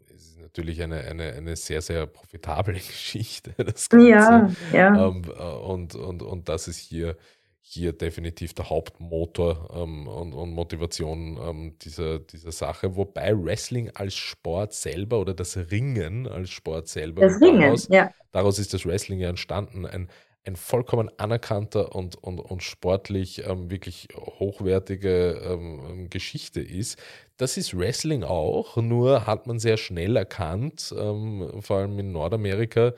natürlich 0.41 0.81
eine, 0.81 1.01
eine, 1.01 1.33
eine 1.33 1.57
sehr, 1.57 1.83
sehr 1.83 2.07
profitable 2.07 2.75
Geschichte. 2.75 3.53
Das 3.57 3.89
Ganze. 3.89 4.09
Ja, 4.09 4.49
ja. 4.73 5.09
Ähm, 5.09 5.25
äh, 5.25 5.43
und, 5.43 5.97
und, 5.97 6.23
und 6.23 6.49
das 6.49 6.69
ist 6.69 6.79
hier, 6.79 7.17
hier 7.61 7.93
definitiv 7.93 8.55
der 8.55 8.71
Hauptmotor 8.71 9.71
ähm, 9.75 10.07
und, 10.07 10.33
und, 10.33 10.53
Motivation 10.53 11.39
ähm, 11.43 11.79
dieser, 11.83 12.19
dieser 12.19 12.53
Sache. 12.53 12.97
Wobei 12.97 13.33
Wrestling 13.37 13.91
als 13.95 14.15
Sport 14.15 14.73
selber 14.73 15.21
oder 15.21 15.35
das 15.35 15.57
Ringen 15.71 16.27
als 16.27 16.51
Sport 16.51 16.89
selber, 16.89 17.23
das 17.23 17.41
Ringen, 17.41 17.61
daraus, 17.61 17.89
ja. 17.91 18.11
daraus 18.33 18.59
ist 18.59 18.73
das 18.73 18.87
Wrestling 18.87 19.21
ja 19.21 19.29
entstanden, 19.29 19.85
ein, 19.85 20.09
ein 20.47 20.57
vollkommen 20.57 21.11
anerkannter 21.19 21.95
und, 21.95 22.17
und, 22.17 22.41
und 22.41 22.63
sportlich 22.63 23.47
ähm, 23.47 23.71
wirklich 23.71 24.09
hochwertige 24.17 25.41
ähm, 25.45 26.09
Geschichte 26.09 26.61
ist. 26.61 26.99
Das 27.37 27.57
ist 27.57 27.79
Wrestling 27.79 28.25
auch, 28.25 28.77
nur 28.77 29.27
hat 29.27 29.47
man 29.47 29.59
sehr 29.59 29.77
schnell 29.77 30.17
erkannt, 30.17 30.95
ähm, 30.99 31.61
vor 31.61 31.79
allem 31.79 31.99
in 31.99 32.13
Nordamerika, 32.13 32.95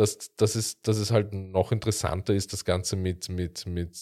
dass, 0.00 0.34
dass, 0.36 0.54
es, 0.54 0.80
dass 0.80 0.96
es 0.96 1.10
halt 1.10 1.34
noch 1.34 1.72
interessanter 1.72 2.32
ist, 2.32 2.54
das 2.54 2.64
Ganze 2.64 2.96
mit, 2.96 3.28
mit, 3.28 3.66
mit 3.66 3.98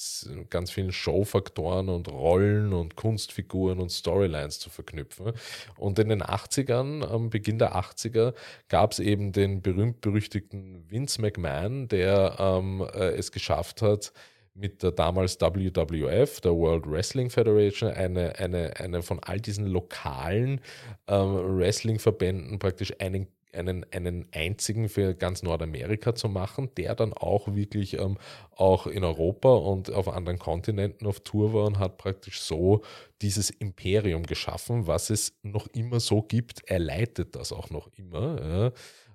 ganz 0.48 0.70
vielen 0.70 0.92
Showfaktoren 0.92 1.88
und 1.88 2.06
Rollen 2.06 2.72
und 2.72 2.94
Kunstfiguren 2.94 3.80
und 3.80 3.90
Storylines 3.90 4.60
zu 4.60 4.70
verknüpfen. 4.70 5.32
Und 5.76 5.98
in 5.98 6.08
den 6.08 6.22
80ern, 6.22 7.04
am 7.04 7.30
Beginn 7.30 7.58
der 7.58 7.74
80er, 7.74 8.34
gab 8.68 8.92
es 8.92 9.00
eben 9.00 9.32
den 9.32 9.60
berühmt-berüchtigten 9.60 10.88
Vince 10.88 11.20
McMahon, 11.20 11.88
der 11.88 12.36
ähm, 12.38 12.86
äh, 12.94 13.16
es 13.16 13.32
geschafft 13.32 13.82
hat, 13.82 14.12
mit 14.54 14.84
der 14.84 14.92
damals 14.92 15.40
WWF, 15.40 16.40
der 16.40 16.52
World 16.52 16.88
Wrestling 16.88 17.28
Federation, 17.28 17.90
eine, 17.90 18.38
eine, 18.38 18.76
eine 18.76 19.02
von 19.02 19.18
all 19.20 19.40
diesen 19.40 19.66
lokalen 19.66 20.60
ähm, 21.08 21.58
Wrestling-Verbänden 21.58 22.60
praktisch 22.60 22.94
einen 23.00 23.26
einen, 23.52 23.84
einen 23.92 24.26
einzigen 24.32 24.88
für 24.88 25.14
ganz 25.14 25.42
Nordamerika 25.42 26.14
zu 26.14 26.28
machen, 26.28 26.70
der 26.76 26.94
dann 26.94 27.12
auch 27.12 27.54
wirklich 27.54 27.98
ähm, 27.98 28.18
auch 28.52 28.86
in 28.86 29.04
Europa 29.04 29.54
und 29.54 29.92
auf 29.92 30.08
anderen 30.08 30.38
Kontinenten 30.38 31.06
auf 31.06 31.20
Tour 31.20 31.52
war 31.52 31.66
und 31.66 31.78
hat 31.78 31.98
praktisch 31.98 32.40
so 32.40 32.82
dieses 33.22 33.50
Imperium 33.50 34.24
geschaffen, 34.24 34.86
was 34.86 35.10
es 35.10 35.38
noch 35.42 35.66
immer 35.68 36.00
so 36.00 36.22
gibt. 36.22 36.62
Er 36.66 36.78
leitet 36.78 37.36
das 37.36 37.52
auch 37.52 37.70
noch 37.70 37.88
immer. 37.96 38.72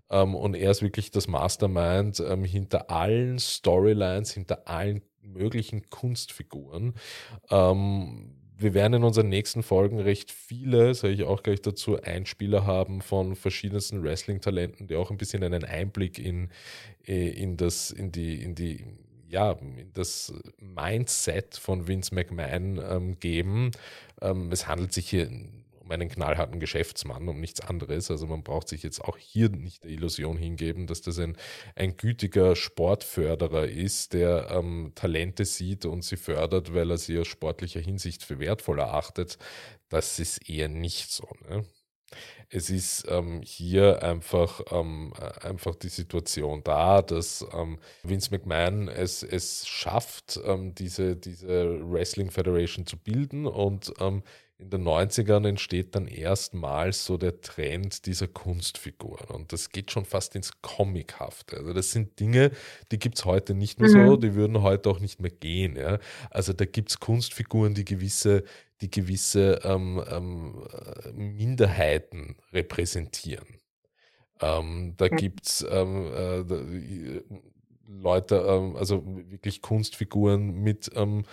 Ja. 0.09 0.21
Ähm, 0.21 0.35
und 0.35 0.55
er 0.55 0.71
ist 0.71 0.81
wirklich 0.81 1.11
das 1.11 1.27
Mastermind 1.27 2.19
ähm, 2.19 2.43
hinter 2.43 2.89
allen 2.89 3.39
Storylines, 3.39 4.31
hinter 4.33 4.67
allen 4.67 5.01
möglichen 5.21 5.89
Kunstfiguren. 5.89 6.93
Ähm, 7.49 8.42
wir 8.57 8.73
werden 8.73 8.93
in 8.93 9.03
unseren 9.03 9.29
nächsten 9.29 9.63
Folgen 9.63 9.99
recht 9.99 10.31
viele, 10.31 10.93
sage 10.93 11.13
ich 11.13 11.23
auch 11.23 11.43
gleich 11.43 11.61
dazu, 11.61 12.01
Einspieler 12.01 12.65
haben 12.65 13.01
von 13.01 13.35
verschiedensten 13.35 14.03
Wrestling-Talenten, 14.03 14.87
die 14.87 14.95
auch 14.95 15.11
ein 15.11 15.17
bisschen 15.17 15.43
einen 15.43 15.63
Einblick 15.63 16.19
in, 16.19 16.49
äh, 17.07 17.29
in 17.29 17.57
das, 17.57 17.91
in 17.91 18.11
die, 18.11 18.41
in 18.41 18.55
die, 18.55 18.85
ja, 19.29 19.57
das 19.93 20.33
Mindset 20.59 21.55
von 21.55 21.87
Vince 21.87 22.13
McMahon 22.13 22.79
ähm, 22.87 23.19
geben. 23.19 23.71
Ähm, 24.21 24.51
es 24.51 24.67
handelt 24.67 24.93
sich 24.93 25.09
hier 25.09 25.29
um 25.93 26.01
einen 26.01 26.09
knallharten 26.09 26.59
Geschäftsmann, 26.59 27.27
um 27.27 27.39
nichts 27.39 27.61
anderes. 27.61 28.09
Also 28.09 28.27
man 28.27 28.43
braucht 28.43 28.67
sich 28.67 28.83
jetzt 28.83 29.01
auch 29.01 29.17
hier 29.17 29.49
nicht 29.49 29.83
der 29.83 29.91
Illusion 29.91 30.37
hingeben, 30.37 30.87
dass 30.87 31.01
das 31.01 31.19
ein, 31.19 31.37
ein 31.75 31.97
gütiger 31.97 32.55
Sportförderer 32.55 33.67
ist, 33.67 34.13
der 34.13 34.49
ähm, 34.51 34.91
Talente 34.95 35.45
sieht 35.45 35.85
und 35.85 36.03
sie 36.03 36.17
fördert, 36.17 36.73
weil 36.73 36.91
er 36.91 36.97
sie 36.97 37.19
aus 37.19 37.27
sportlicher 37.27 37.79
Hinsicht 37.79 38.23
für 38.23 38.39
wertvoll 38.39 38.79
erachtet. 38.79 39.37
Das 39.89 40.19
ist 40.19 40.49
eher 40.49 40.67
nicht 40.67 41.11
so. 41.11 41.27
Ne? 41.47 41.65
Es 42.49 42.69
ist 42.69 43.05
ähm, 43.09 43.41
hier 43.43 44.03
einfach, 44.03 44.61
ähm, 44.71 45.13
einfach 45.41 45.75
die 45.75 45.89
Situation 45.89 46.63
da, 46.63 47.01
dass 47.01 47.45
ähm, 47.53 47.79
Vince 48.03 48.29
McMahon 48.31 48.87
es, 48.87 49.23
es 49.23 49.67
schafft, 49.67 50.39
ähm, 50.45 50.75
diese, 50.75 51.15
diese 51.15 51.79
Wrestling 51.91 52.29
Federation 52.29 52.85
zu 52.85 52.97
bilden 52.97 53.47
und 53.47 53.93
ähm, 53.99 54.23
in 54.63 54.69
den 54.69 54.83
90ern 54.83 55.47
entsteht 55.47 55.95
dann 55.95 56.07
erstmals 56.07 57.05
so 57.05 57.17
der 57.17 57.41
Trend 57.41 58.05
dieser 58.05 58.27
Kunstfiguren. 58.27 59.27
Und 59.29 59.53
das 59.53 59.69
geht 59.69 59.91
schon 59.91 60.05
fast 60.05 60.35
ins 60.35 60.61
Comichafte. 60.61 61.57
Also 61.57 61.73
das 61.73 61.91
sind 61.91 62.19
Dinge, 62.19 62.51
die 62.91 62.99
gibt 62.99 63.17
es 63.17 63.25
heute 63.25 63.53
nicht 63.53 63.79
mehr 63.79 63.89
mhm. 63.89 64.07
so, 64.07 64.17
die 64.17 64.35
würden 64.35 64.61
heute 64.61 64.89
auch 64.89 64.99
nicht 64.99 65.19
mehr 65.19 65.31
gehen. 65.31 65.75
Ja? 65.75 65.99
Also 66.29 66.53
da 66.53 66.65
gibt 66.65 66.89
es 66.89 66.99
Kunstfiguren, 66.99 67.73
die 67.73 67.85
gewisse, 67.85 68.43
die 68.81 68.89
gewisse 68.89 69.59
ähm, 69.63 70.03
ähm, 70.09 70.63
Minderheiten 71.13 72.37
repräsentieren. 72.51 73.47
Ähm, 74.41 74.95
da 74.97 75.07
gibt 75.09 75.47
es 75.47 75.65
Leute, 77.87 78.35
ähm, 78.47 78.75
also 78.75 79.03
wirklich 79.05 79.61
Kunstfiguren 79.61 80.61
mit 80.63 80.91
ähm, 80.95 81.23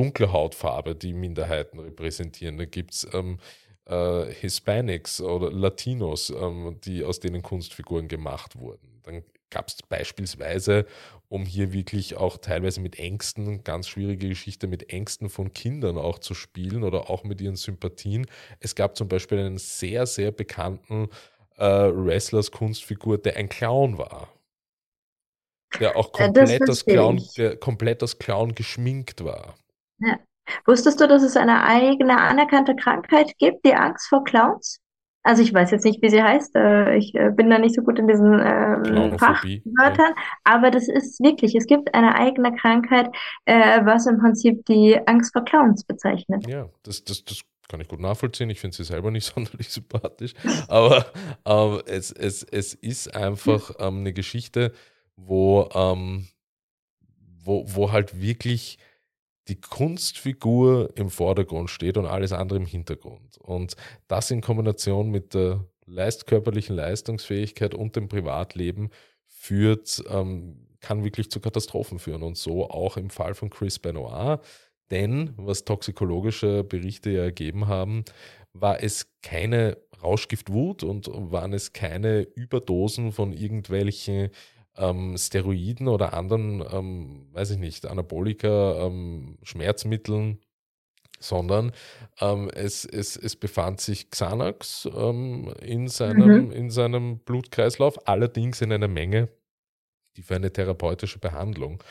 dunkle 0.00 0.32
Hautfarbe, 0.32 0.94
die 0.94 1.12
Minderheiten 1.12 1.78
repräsentieren. 1.78 2.56
Da 2.56 2.64
gibt 2.64 2.94
es 2.94 3.08
ähm, 3.12 3.38
äh, 3.84 4.24
Hispanics 4.32 5.20
oder 5.20 5.52
Latinos, 5.52 6.30
ähm, 6.30 6.78
die 6.82 7.04
aus 7.04 7.20
denen 7.20 7.42
Kunstfiguren 7.42 8.08
gemacht 8.08 8.58
wurden. 8.58 9.00
Dann 9.02 9.22
gab 9.50 9.68
es 9.68 9.76
beispielsweise, 9.82 10.86
um 11.28 11.44
hier 11.44 11.74
wirklich 11.74 12.16
auch 12.16 12.38
teilweise 12.38 12.80
mit 12.80 12.98
Ängsten, 12.98 13.62
ganz 13.62 13.88
schwierige 13.88 14.28
Geschichte, 14.28 14.68
mit 14.68 14.90
Ängsten 14.90 15.28
von 15.28 15.52
Kindern 15.52 15.98
auch 15.98 16.18
zu 16.18 16.32
spielen 16.32 16.82
oder 16.82 17.10
auch 17.10 17.24
mit 17.24 17.42
ihren 17.42 17.56
Sympathien. 17.56 18.26
Es 18.58 18.74
gab 18.74 18.96
zum 18.96 19.08
Beispiel 19.08 19.38
einen 19.38 19.58
sehr, 19.58 20.06
sehr 20.06 20.30
bekannten 20.32 21.08
äh, 21.58 21.64
Wrestlers 21.64 22.50
Kunstfigur, 22.50 23.18
der 23.18 23.36
ein 23.36 23.50
Clown 23.50 23.98
war. 23.98 24.32
Der 25.78 25.96
auch 25.96 26.10
komplett, 26.10 26.68
als 26.68 26.84
Clown, 26.84 27.22
der 27.36 27.56
komplett 27.56 28.02
als 28.02 28.18
Clown 28.18 28.54
geschminkt 28.54 29.24
war. 29.24 29.54
Ja. 30.00 30.18
Wusstest 30.66 31.00
du, 31.00 31.06
dass 31.06 31.22
es 31.22 31.36
eine 31.36 31.62
eigene 31.64 32.18
anerkannte 32.18 32.74
Krankheit 32.74 33.32
gibt, 33.38 33.64
die 33.64 33.74
Angst 33.74 34.08
vor 34.08 34.24
Clowns? 34.24 34.80
Also 35.22 35.42
ich 35.42 35.52
weiß 35.52 35.70
jetzt 35.70 35.84
nicht, 35.84 36.00
wie 36.02 36.08
sie 36.08 36.22
heißt. 36.22 36.56
Äh, 36.56 36.96
ich 36.96 37.14
äh, 37.14 37.30
bin 37.30 37.50
da 37.50 37.58
nicht 37.58 37.74
so 37.74 37.82
gut 37.82 37.98
in 37.98 38.08
diesen 38.08 38.40
ähm, 38.40 39.18
Fachwörtern, 39.18 40.14
ja. 40.16 40.22
aber 40.44 40.70
das 40.70 40.88
ist 40.88 41.20
wirklich, 41.22 41.54
es 41.54 41.66
gibt 41.66 41.94
eine 41.94 42.14
eigene 42.14 42.54
Krankheit, 42.54 43.10
äh, 43.44 43.84
was 43.84 44.06
im 44.06 44.18
Prinzip 44.18 44.64
die 44.64 44.98
Angst 45.06 45.32
vor 45.34 45.44
Clowns 45.44 45.84
bezeichnet. 45.84 46.46
Ja, 46.48 46.70
das, 46.82 47.04
das, 47.04 47.24
das 47.24 47.42
kann 47.68 47.80
ich 47.82 47.88
gut 47.88 48.00
nachvollziehen. 48.00 48.48
Ich 48.48 48.60
finde 48.60 48.76
sie 48.76 48.84
selber 48.84 49.10
nicht 49.10 49.26
sonderlich 49.34 49.68
sympathisch, 49.68 50.32
aber 50.68 51.04
ähm, 51.44 51.82
es, 51.86 52.12
es, 52.12 52.42
es 52.42 52.72
ist 52.72 53.14
einfach 53.14 53.72
ähm, 53.78 53.98
eine 53.98 54.14
Geschichte, 54.14 54.72
wo, 55.16 55.68
ähm, 55.74 56.28
wo, 57.44 57.66
wo 57.66 57.92
halt 57.92 58.18
wirklich 58.18 58.78
die 59.48 59.60
Kunstfigur 59.60 60.90
im 60.96 61.10
Vordergrund 61.10 61.70
steht 61.70 61.96
und 61.96 62.06
alles 62.06 62.32
andere 62.32 62.58
im 62.58 62.66
Hintergrund. 62.66 63.38
Und 63.38 63.74
das 64.08 64.30
in 64.30 64.40
Kombination 64.40 65.10
mit 65.10 65.34
der 65.34 65.64
leist 65.86 66.26
körperlichen 66.26 66.76
Leistungsfähigkeit 66.76 67.74
und 67.74 67.96
dem 67.96 68.08
Privatleben 68.08 68.90
führt, 69.26 70.02
ähm, 70.08 70.66
kann 70.80 71.04
wirklich 71.04 71.30
zu 71.30 71.40
Katastrophen 71.40 71.98
führen. 71.98 72.22
Und 72.22 72.36
so 72.36 72.68
auch 72.68 72.96
im 72.96 73.10
Fall 73.10 73.34
von 73.34 73.50
Chris 73.50 73.78
Benoit. 73.78 74.40
Denn, 74.90 75.34
was 75.36 75.64
toxikologische 75.64 76.64
Berichte 76.64 77.10
ja 77.10 77.22
ergeben 77.22 77.68
haben, 77.68 78.04
war 78.52 78.82
es 78.82 79.12
keine 79.22 79.78
Rauschgiftwut 80.02 80.82
und 80.82 81.08
waren 81.08 81.52
es 81.52 81.72
keine 81.72 82.22
Überdosen 82.22 83.12
von 83.12 83.32
irgendwelchen 83.32 84.30
ähm, 84.80 85.16
Steroiden 85.16 85.88
oder 85.88 86.14
anderen, 86.14 86.64
ähm, 86.72 87.26
weiß 87.32 87.50
ich 87.50 87.58
nicht, 87.58 87.86
Anabolika, 87.86 88.86
ähm, 88.86 89.38
Schmerzmitteln, 89.42 90.40
sondern 91.20 91.72
ähm, 92.20 92.50
es, 92.54 92.84
es, 92.84 93.16
es 93.16 93.36
befand 93.36 93.80
sich 93.80 94.10
Xanax 94.10 94.88
ähm, 94.92 95.52
in, 95.62 95.86
seinem, 95.88 96.46
mhm. 96.46 96.50
in 96.50 96.70
seinem 96.70 97.18
Blutkreislauf, 97.18 98.08
allerdings 98.08 98.62
in 98.62 98.72
einer 98.72 98.88
Menge, 98.88 99.28
die 100.16 100.22
für 100.22 100.36
eine 100.36 100.52
therapeutische 100.52 101.18
Behandlung 101.18 101.82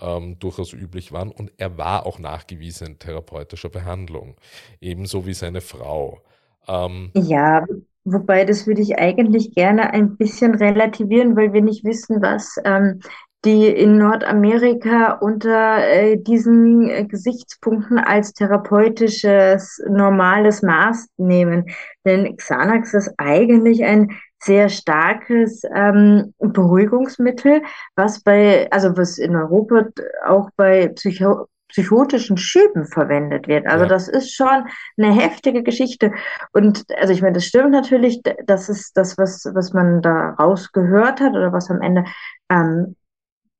ähm, 0.00 0.38
durchaus 0.38 0.72
üblich 0.72 1.12
waren. 1.12 1.32
Und 1.32 1.52
er 1.56 1.78
war 1.78 2.06
auch 2.06 2.18
nachgewiesen 2.18 2.86
in 2.88 2.98
therapeutischer 2.98 3.70
Behandlung, 3.70 4.36
ebenso 4.80 5.26
wie 5.26 5.34
seine 5.34 5.62
Frau. 5.62 6.22
Ähm, 6.68 7.10
ja, 7.14 7.64
wobei 8.04 8.44
das 8.44 8.66
würde 8.66 8.82
ich 8.82 8.98
eigentlich 8.98 9.54
gerne 9.54 9.92
ein 9.92 10.16
bisschen 10.16 10.54
relativieren, 10.54 11.36
weil 11.36 11.52
wir 11.52 11.62
nicht 11.62 11.84
wissen, 11.84 12.22
was 12.22 12.56
ähm, 12.64 13.00
die 13.44 13.68
in 13.68 13.98
Nordamerika 13.98 15.12
unter 15.20 15.86
äh, 15.86 16.16
diesen 16.16 16.88
äh, 16.88 17.04
Gesichtspunkten 17.04 17.98
als 17.98 18.32
therapeutisches 18.32 19.82
normales 19.88 20.62
Maß 20.62 21.08
nehmen. 21.18 21.66
Denn 22.04 22.36
Xanax 22.36 22.94
ist 22.94 23.12
eigentlich 23.18 23.84
ein 23.84 24.10
sehr 24.42 24.68
starkes 24.68 25.62
ähm, 25.74 26.34
Beruhigungsmittel, 26.38 27.62
was 27.96 28.22
bei, 28.22 28.70
also 28.70 28.96
was 28.96 29.18
in 29.18 29.36
Europa 29.36 29.88
auch 30.26 30.50
bei 30.56 30.88
Psycho 30.88 31.46
psychotischen 31.74 32.36
Schüben 32.36 32.86
verwendet 32.86 33.48
wird. 33.48 33.66
Also 33.66 33.84
ja. 33.84 33.88
das 33.88 34.06
ist 34.06 34.32
schon 34.32 34.64
eine 34.96 35.12
heftige 35.12 35.64
Geschichte. 35.64 36.12
Und 36.52 36.84
also 37.00 37.12
ich 37.12 37.20
meine, 37.20 37.34
das 37.34 37.46
stimmt 37.46 37.72
natürlich, 37.72 38.22
das 38.46 38.68
ist 38.68 38.96
das, 38.96 39.18
was, 39.18 39.44
was 39.54 39.72
man 39.72 40.00
da 40.00 40.30
rausgehört 40.38 41.20
hat 41.20 41.32
oder 41.32 41.52
was 41.52 41.70
am 41.70 41.82
Ende 41.82 42.04
ähm, 42.48 42.94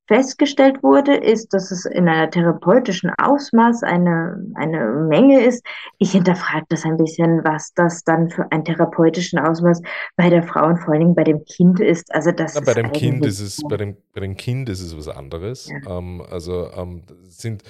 festgestellt 0.07 0.83
wurde, 0.83 1.17
ist, 1.17 1.55
dass 1.55 1.71
es 1.71 1.87
in 1.87 2.09
einer 2.09 2.31
therapeutischen 2.31 3.11
Ausmaß 3.19 3.83
eine, 3.85 4.39
eine 4.55 4.87
Menge 5.09 5.43
ist. 5.45 5.65
Ich 5.99 6.13
hinterfrage 6.13 6.67
das 6.69 6.85
ein 6.85 6.97
bisschen, 6.99 7.43
was 7.43 7.73
das 7.75 8.05
dann 8.05 8.29
für 8.29 8.51
ein 8.53 8.65
therapeutischen 8.65 9.39
Ausmaß 9.39 9.81
bei 10.17 10.29
der 10.29 10.43
Frau 10.43 10.67
und 10.67 10.79
vor 10.79 10.93
allen 10.93 11.01
Dingen 11.01 11.15
bei 11.15 11.25
dem 11.25 11.45
Kind 11.45 11.81
ist. 11.81 12.15
Also 12.15 12.33
das 12.33 12.55
Na, 12.55 12.61
bei 12.61 12.75
dem 12.75 12.93
Kind 12.93 13.25
ist 13.25 13.41
es, 13.41 13.63
bei 13.67 13.79
dem, 13.79 13.97
bei 14.13 14.21
dem 14.21 14.37
Kind 14.37 14.69
ist 14.69 14.83
es 14.83 14.97
was 14.97 15.09
anderes. 15.09 15.71
Ja. 15.71 15.99
Ähm, 15.99 16.23
also 16.31 16.71
ähm, 16.77 17.03
sind, 17.29 17.63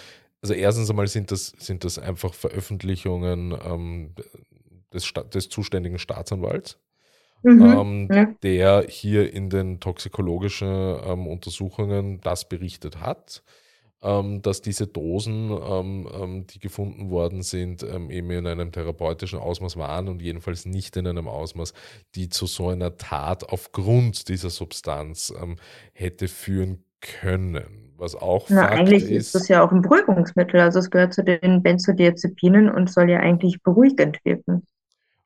also 0.45 0.53
erstens 0.53 0.91
einmal 0.91 1.07
sind 1.07 1.31
das, 1.31 1.55
sind 1.59 1.85
das 1.85 1.99
einfach 1.99 2.35
Veröffentlichungen 2.35 3.57
ähm, 3.65 4.15
des, 4.93 5.11
des 5.33 5.49
zuständigen 5.49 5.99
Staatsanwalts 5.99 6.79
mhm, 7.43 7.63
ähm, 7.63 8.09
ja. 8.13 8.27
der 8.43 8.85
hier 8.87 9.33
in 9.33 9.49
den 9.49 9.81
toxikologischen 9.81 10.69
ähm, 10.69 11.27
Untersuchungen 11.27 12.21
das 12.21 12.47
berichtet 12.47 13.01
hat, 13.01 13.43
ähm, 14.03 14.43
dass 14.43 14.61
diese 14.61 14.87
Dosen, 14.87 15.51
ähm, 15.51 16.09
ähm, 16.13 16.47
die 16.47 16.59
gefunden 16.59 17.09
worden 17.09 17.41
sind, 17.41 17.83
ähm, 17.83 18.11
eben 18.11 18.31
in 18.31 18.47
einem 18.47 18.71
therapeutischen 18.71 19.39
Ausmaß 19.39 19.79
waren 19.79 20.09
und 20.09 20.21
jedenfalls 20.21 20.67
nicht 20.67 20.95
in 20.99 21.07
einem 21.07 21.27
Ausmaß, 21.27 21.73
die 22.17 22.29
zu 22.29 22.45
so 22.45 22.69
einer 22.69 22.99
Tat 22.99 23.49
aufgrund 23.49 24.29
dieser 24.29 24.51
Substanz 24.51 25.33
hätte 25.95 26.29
führen 26.29 26.85
können. 27.01 27.84
Was 27.97 28.15
auch 28.15 28.47
Na, 28.49 28.63
Fakt 28.63 28.79
eigentlich 28.79 29.05
ist, 29.05 29.27
ist 29.27 29.35
das 29.35 29.49
ja 29.49 29.65
auch 29.65 29.73
ein 29.73 29.83
Beruhigungsmittel. 29.83 30.61
Also 30.61 30.81
es 30.81 30.91
gehört 30.91 31.15
zu 31.15 31.23
den 31.23 31.63
Benzodiazepinen 31.63 32.71
und 32.71 32.91
soll 32.91 33.11
ja 33.11 33.21
eigentlich 33.21 33.63
beruhigend 33.63 34.19
wirken. 34.25 34.67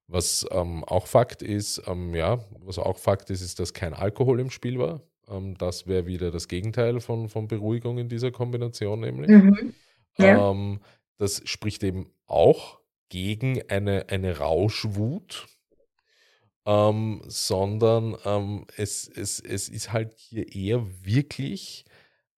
Was 0.07 0.46
ähm, 0.50 0.85
auch 0.85 1.07
Fakt 1.07 1.42
ist, 1.42 1.83
ähm, 1.87 2.14
ja, 2.14 2.38
was 2.61 2.78
auch 2.78 2.98
Fakt 2.98 3.31
ist, 3.31 3.42
ist, 3.42 3.61
dass 3.61 3.74
kein 3.74 3.94
Alkohol 3.94 4.40
im 4.40 4.50
Spiel 4.50 4.78
war. 4.78 5.02
Ähm, 5.28 5.57
das 5.59 5.87
wäre 5.87 6.07
wieder 6.07 6.31
das 6.31 6.48
Gegenteil 6.48 7.00
von, 7.00 7.28
von 7.28 7.46
Beruhigung 7.48 7.98
in 7.98 8.09
dieser 8.09 8.31
Kombination, 8.31 9.00
nämlich. 9.00 9.28
Mhm. 9.28 9.74
Ja. 10.18 10.50
Ähm, 10.50 10.81
das 11.18 11.42
spricht 11.44 11.83
eben 11.83 12.11
auch 12.26 12.78
gegen 13.09 13.62
eine, 13.68 14.07
eine 14.09 14.38
Rauschwut, 14.38 15.46
ähm, 16.66 17.22
sondern 17.26 18.16
ähm, 18.24 18.66
es, 18.76 19.09
es, 19.09 19.40
es 19.40 19.68
ist 19.68 19.92
halt 19.92 20.14
hier 20.16 20.54
eher 20.54 20.87
wirklich 21.02 21.85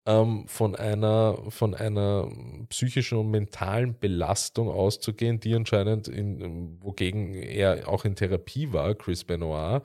ähm, 0.06 0.46
von, 0.48 0.74
einer, 0.74 1.38
von 1.48 1.74
einer 1.74 2.28
psychischen 2.68 3.18
und 3.18 3.30
mentalen 3.30 3.98
Belastung 3.98 4.68
auszugehen, 4.68 5.40
die 5.40 5.54
anscheinend, 5.54 6.08
in, 6.08 6.78
wogegen 6.82 7.34
er 7.34 7.88
auch 7.88 8.04
in 8.04 8.16
Therapie 8.16 8.72
war, 8.72 8.94
Chris 8.94 9.24
Benoit, 9.24 9.82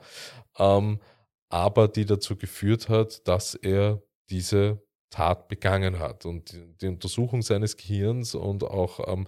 ähm, 0.58 1.00
aber 1.48 1.88
die 1.88 2.06
dazu 2.06 2.36
geführt 2.36 2.88
hat, 2.88 3.26
dass 3.28 3.54
er 3.54 4.02
diese 4.30 4.82
Tat 5.10 5.48
begangen 5.48 5.98
hat. 5.98 6.26
Und 6.26 6.52
die, 6.52 6.76
die 6.80 6.88
Untersuchung 6.88 7.42
seines 7.42 7.76
Gehirns 7.76 8.34
und 8.34 8.64
auch 8.64 9.00
ähm, 9.06 9.26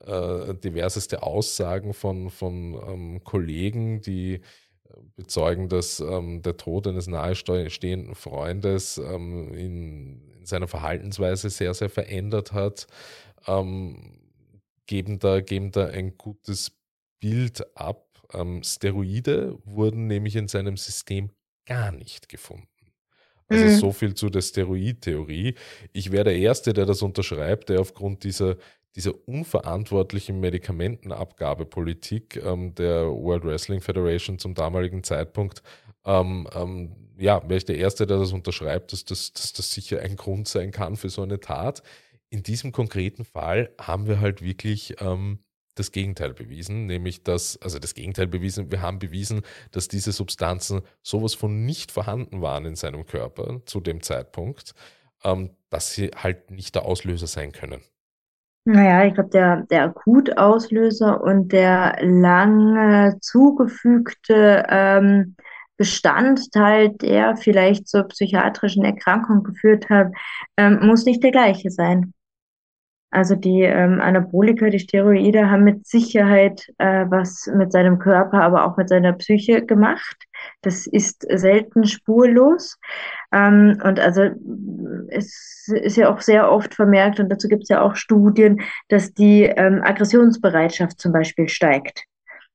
äh, 0.00 0.54
diverseste 0.54 1.22
Aussagen 1.22 1.94
von, 1.94 2.30
von 2.30 2.74
ähm, 2.86 3.24
Kollegen, 3.24 4.00
die 4.00 4.40
bezeugen, 5.16 5.68
dass 5.68 6.00
ähm, 6.00 6.42
der 6.42 6.56
Tod 6.56 6.86
eines 6.86 7.06
nahestehenden 7.06 8.14
Freundes 8.14 8.98
ähm, 8.98 9.52
in, 9.52 10.20
in, 10.38 10.46
seiner 10.46 10.68
Verhaltensweise 10.68 11.50
sehr, 11.50 11.74
sehr 11.74 11.88
verändert 11.88 12.52
hat, 12.52 12.86
ähm, 13.46 14.20
geben, 14.86 15.18
da, 15.18 15.40
geben 15.40 15.72
da 15.72 15.86
ein 15.86 16.16
gutes 16.18 16.72
Bild 17.20 17.76
ab. 17.76 18.06
Ähm, 18.32 18.62
Steroide 18.62 19.58
wurden 19.64 20.06
nämlich 20.06 20.36
in 20.36 20.48
seinem 20.48 20.76
System 20.76 21.30
gar 21.64 21.92
nicht 21.92 22.28
gefunden. 22.28 22.68
Also 23.48 23.64
mhm. 23.64 23.78
so 23.78 23.92
viel 23.92 24.14
zu 24.14 24.30
der 24.30 24.40
Steroidtheorie. 24.40 25.54
Ich 25.92 26.12
wäre 26.12 26.24
der 26.24 26.36
Erste, 26.36 26.72
der 26.72 26.86
das 26.86 27.02
unterschreibt, 27.02 27.68
der 27.68 27.80
aufgrund 27.80 28.24
dieser 28.24 28.56
dieser 28.96 29.12
unverantwortlichen 29.26 30.40
Medikamentenabgabepolitik 30.40 32.36
ähm, 32.44 32.74
der 32.74 33.06
World 33.06 33.44
Wrestling 33.44 33.80
Federation 33.80 34.38
zum 34.38 34.54
damaligen 34.54 35.02
Zeitpunkt, 35.02 35.62
ähm, 36.04 36.48
ähm, 36.54 36.96
ja, 37.16 37.42
wäre 37.44 37.56
ich 37.56 37.64
der 37.64 37.78
Erste, 37.78 38.06
der 38.06 38.18
das 38.18 38.32
unterschreibt, 38.32 38.92
dass 38.92 39.04
das, 39.04 39.32
dass 39.32 39.52
das 39.52 39.72
sicher 39.72 40.00
ein 40.00 40.16
Grund 40.16 40.48
sein 40.48 40.70
kann 40.70 40.96
für 40.96 41.10
so 41.10 41.22
eine 41.22 41.40
Tat. 41.40 41.82
In 42.28 42.42
diesem 42.42 42.72
konkreten 42.72 43.24
Fall 43.24 43.72
haben 43.80 44.06
wir 44.06 44.20
halt 44.20 44.42
wirklich 44.42 45.00
ähm, 45.00 45.38
das 45.74 45.92
Gegenteil 45.92 46.34
bewiesen, 46.34 46.86
nämlich 46.86 47.22
dass, 47.24 47.56
also 47.60 47.78
das 47.78 47.94
Gegenteil 47.94 48.26
bewiesen, 48.26 48.70
wir 48.70 48.80
haben 48.80 48.98
bewiesen, 48.98 49.42
dass 49.72 49.88
diese 49.88 50.12
Substanzen 50.12 50.82
sowas 51.02 51.34
von 51.34 51.64
nicht 51.64 51.90
vorhanden 51.92 52.42
waren 52.42 52.64
in 52.64 52.76
seinem 52.76 53.06
Körper 53.06 53.60
zu 53.66 53.80
dem 53.80 54.02
Zeitpunkt, 54.02 54.74
ähm, 55.24 55.50
dass 55.70 55.92
sie 55.92 56.10
halt 56.16 56.50
nicht 56.50 56.74
der 56.74 56.84
Auslöser 56.84 57.26
sein 57.26 57.52
können. 57.52 57.80
Naja, 58.66 59.04
ich 59.04 59.14
glaube, 59.14 59.28
der, 59.30 59.62
der 59.70 59.84
Akutauslöser 59.84 61.22
und 61.22 61.52
der 61.52 61.96
lange 62.00 63.18
zugefügte 63.20 64.64
ähm, 64.68 65.36
Bestandteil, 65.76 66.90
der 66.90 67.36
vielleicht 67.36 67.88
zur 67.88 68.04
psychiatrischen 68.04 68.84
Erkrankung 68.84 69.42
geführt 69.42 69.90
hat, 69.90 70.12
ähm, 70.56 70.86
muss 70.86 71.04
nicht 71.04 71.22
der 71.22 71.32
gleiche 71.32 71.70
sein. 71.70 72.14
Also 73.14 73.36
die 73.36 73.62
ähm, 73.62 74.00
Anabolika, 74.00 74.68
die 74.70 74.80
Steroide 74.80 75.48
haben 75.48 75.62
mit 75.62 75.86
Sicherheit 75.86 76.68
äh, 76.78 77.04
was 77.08 77.48
mit 77.54 77.70
seinem 77.70 78.00
Körper, 78.00 78.42
aber 78.42 78.66
auch 78.66 78.76
mit 78.76 78.88
seiner 78.88 79.12
Psyche 79.12 79.64
gemacht. 79.64 80.16
Das 80.62 80.88
ist 80.88 81.24
selten 81.30 81.84
spurlos. 81.84 82.76
Ähm, 83.32 83.80
und 83.84 84.00
also 84.00 84.30
es 85.10 85.68
ist 85.72 85.96
ja 85.96 86.12
auch 86.12 86.20
sehr 86.20 86.50
oft 86.50 86.74
vermerkt, 86.74 87.20
und 87.20 87.28
dazu 87.28 87.46
gibt 87.46 87.62
es 87.62 87.68
ja 87.68 87.82
auch 87.82 87.94
Studien, 87.94 88.60
dass 88.88 89.14
die 89.14 89.44
ähm, 89.44 89.80
Aggressionsbereitschaft 89.84 91.00
zum 91.00 91.12
Beispiel 91.12 91.48
steigt. 91.48 92.02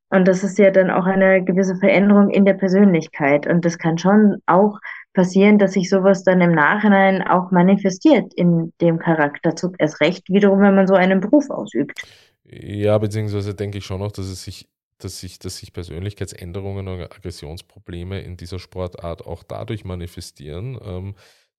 Und 0.09 0.27
das 0.27 0.43
ist 0.43 0.57
ja 0.57 0.71
dann 0.71 0.89
auch 0.89 1.05
eine 1.05 1.41
gewisse 1.41 1.77
Veränderung 1.77 2.31
in 2.31 2.43
der 2.43 2.55
Persönlichkeit. 2.55 3.47
Und 3.47 3.63
das 3.63 3.77
kann 3.77 3.97
schon 3.97 4.41
auch 4.45 4.77
passieren, 5.13 5.57
dass 5.57 5.73
sich 5.73 5.89
sowas 5.89 6.23
dann 6.23 6.41
im 6.41 6.51
Nachhinein 6.51 7.21
auch 7.21 7.51
manifestiert 7.51 8.33
in 8.33 8.73
dem 8.81 8.99
Charakterzug. 8.99 9.75
Erst 9.79 10.01
recht 10.01 10.29
wiederum, 10.29 10.61
wenn 10.61 10.75
man 10.75 10.87
so 10.87 10.93
einen 10.93 11.19
Beruf 11.19 11.49
ausübt. 11.49 12.01
Ja, 12.43 12.97
beziehungsweise 12.97 13.53
denke 13.53 13.79
ich 13.79 13.85
schon 13.85 13.99
noch, 13.99 14.11
dass 14.11 14.27
es 14.27 14.43
sich, 14.43 14.67
dass 14.97 15.19
sich, 15.19 15.39
dass 15.39 15.57
sich 15.57 15.73
Persönlichkeitsänderungen 15.73 16.87
oder 16.87 17.05
Aggressionsprobleme 17.05 18.21
in 18.21 18.37
dieser 18.37 18.59
Sportart 18.59 19.25
auch 19.25 19.43
dadurch 19.43 19.85
manifestieren, 19.85 20.79
ähm, 20.83 21.15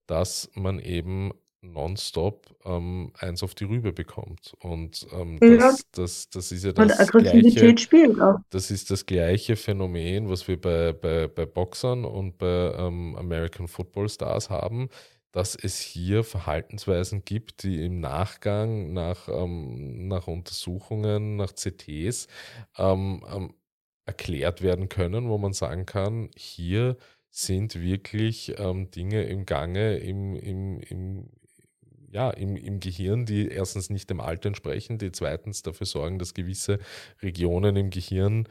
dass 0.07 0.51
man 0.55 0.79
eben 0.79 1.33
nonstop 1.63 2.57
ähm, 2.65 3.13
eins 3.19 3.43
auf 3.43 3.55
die 3.55 3.65
Rübe 3.65 3.93
bekommt. 3.93 4.55
Und 4.61 5.07
ähm, 5.13 5.41
Ja. 5.43 5.71
das, 5.71 5.91
das, 5.93 6.29
das 6.31 6.53
ist 6.53 6.65
ja 6.65 6.73
Und 6.73 6.89
das 6.89 6.99
gleiche, 7.17 7.19
Aggressivität 7.19 7.81
spielt 7.81 8.21
auch. 8.21 8.39
das 8.51 8.71
ist 8.71 8.91
das 8.91 9.07
gleiche 9.07 9.57
Phänomen, 9.57 10.29
was 10.29 10.49
wir 10.49 10.61
bei, 10.61 10.93
bei, 10.93 11.29
bei 11.29 11.47
Boxern 11.47 12.05
und 12.05 12.39
bei 12.39 12.75
ähm, 12.77 13.17
American 13.17 13.69
Football 13.69 14.09
Stars 14.09 14.51
haben, 14.51 14.89
dass 15.33 15.55
es 15.55 15.79
hier 15.81 16.25
Verhaltensweisen 16.25 17.25
gibt, 17.25 17.63
die 17.63 17.85
im 17.85 18.01
Nachgang 18.01 18.93
nach, 18.93 19.29
ähm, 19.29 20.09
nach 20.09 20.27
Untersuchungen, 20.27 21.37
nach 21.37 21.53
CTs 21.55 22.27
ähm, 22.79 23.25
ähm, 23.33 23.55
erklärt 24.07 24.63
werden 24.63 24.89
können, 24.89 25.29
wo 25.29 25.39
man 25.39 25.53
sagen 25.53 25.87
kann, 25.87 26.31
hier 26.37 26.97
sind 27.31 27.81
wirklich 27.81 28.55
ähm, 28.59 28.91
Dinge 28.91 29.23
im 29.25 29.47
Gange 29.47 29.99
im, 29.99 30.35
im, 30.37 30.81
im, 30.81 31.31
ja, 32.11 32.31
im, 32.31 32.57
im 32.57 32.81
Gehirn, 32.81 33.25
die 33.25 33.49
erstens 33.49 33.89
nicht 33.89 34.11
dem 34.11 34.21
Alter 34.21 34.49
entsprechen, 34.49 34.99
die 34.99 35.13
zweitens 35.13 35.63
dafür 35.63 35.87
sorgen, 35.87 36.19
dass 36.19 36.35
gewisse 36.35 36.79
Regionen 37.23 37.77
im 37.77 37.91
Gehirn, 37.91 38.49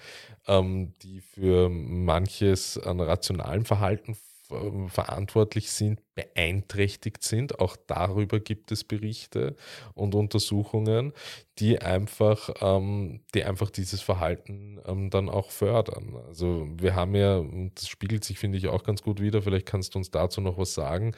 ähm, 0.48 0.94
die 1.02 1.20
für 1.20 1.70
manches 1.70 2.78
an 2.78 3.02
rationalem 3.02 3.66
Verhalten 3.66 4.18
ähm, 4.50 4.90
verantwortlich 4.90 5.72
sind, 5.72 6.02
beeinträchtigt 6.20 7.24
sind. 7.24 7.60
Auch 7.60 7.78
darüber 7.88 8.40
gibt 8.40 8.72
es 8.72 8.84
Berichte 8.84 9.56
und 9.94 10.16
Untersuchungen, 10.16 11.14
die 11.60 11.80
einfach, 11.80 12.50
ähm, 12.62 13.22
die 13.34 13.44
einfach 13.44 13.70
dieses 13.70 14.02
Verhalten 14.02 14.80
ähm, 14.86 15.10
dann 15.10 15.30
auch 15.30 15.52
fördern. 15.52 16.16
Also 16.28 16.68
wir 16.78 16.96
haben 16.96 17.16
ja, 17.16 17.44
das 17.76 17.88
spiegelt 17.88 18.24
sich, 18.24 18.40
finde 18.40 18.58
ich, 18.58 18.68
auch 18.68 18.84
ganz 18.84 19.02
gut 19.02 19.22
wieder, 19.22 19.42
vielleicht 19.42 19.66
kannst 19.66 19.94
du 19.94 20.00
uns 20.00 20.10
dazu 20.10 20.42
noch 20.42 20.58
was 20.58 20.74
sagen, 20.74 21.16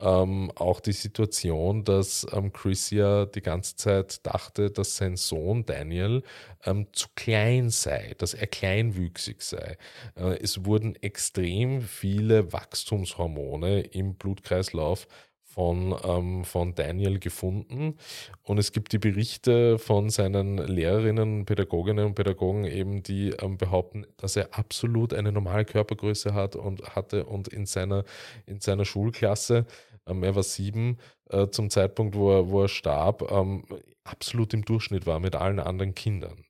ähm, 0.00 0.50
auch 0.54 0.80
die 0.80 0.92
Situation, 0.92 1.84
dass 1.84 2.26
ähm, 2.32 2.52
Chris 2.52 2.90
ja 2.90 3.26
die 3.26 3.42
ganze 3.42 3.76
Zeit 3.76 4.24
dachte, 4.26 4.70
dass 4.70 4.96
sein 4.96 5.16
Sohn 5.16 5.66
Daniel 5.66 6.22
ähm, 6.64 6.86
zu 6.92 7.08
klein 7.14 7.70
sei, 7.70 8.14
dass 8.18 8.34
er 8.34 8.46
kleinwüchsig 8.46 9.42
sei. 9.42 9.76
Äh, 10.14 10.38
es 10.40 10.64
wurden 10.64 10.94
extrem 10.96 11.82
viele 11.82 12.52
Wachstumshormone 12.52 13.80
im 13.80 14.16
Blutkreislauf 14.40 15.06
von, 15.42 15.96
ähm, 16.04 16.44
von 16.44 16.74
Daniel 16.74 17.18
gefunden. 17.18 17.96
Und 18.42 18.58
es 18.58 18.72
gibt 18.72 18.92
die 18.92 18.98
Berichte 18.98 19.78
von 19.78 20.08
seinen 20.08 20.58
Lehrerinnen, 20.58 21.44
Pädagoginnen 21.44 22.06
und 22.06 22.14
Pädagogen 22.14 22.64
eben, 22.64 23.02
die 23.02 23.30
ähm, 23.30 23.58
behaupten, 23.58 24.06
dass 24.16 24.36
er 24.36 24.56
absolut 24.56 25.12
eine 25.12 25.32
normale 25.32 25.64
Körpergröße 25.64 26.34
hat 26.34 26.54
und 26.54 26.94
hatte 26.94 27.24
und 27.26 27.48
in 27.48 27.66
seiner, 27.66 28.04
in 28.46 28.60
seiner 28.60 28.84
Schulklasse, 28.84 29.66
ähm, 30.06 30.22
er 30.22 30.36
war 30.36 30.44
sieben 30.44 30.98
äh, 31.30 31.48
zum 31.48 31.68
Zeitpunkt, 31.68 32.14
wo 32.14 32.30
er, 32.30 32.50
wo 32.50 32.62
er 32.62 32.68
starb, 32.68 33.30
ähm, 33.30 33.64
absolut 34.04 34.54
im 34.54 34.64
Durchschnitt 34.64 35.06
war 35.06 35.18
mit 35.18 35.34
allen 35.34 35.58
anderen 35.58 35.94
Kindern. 35.94 36.44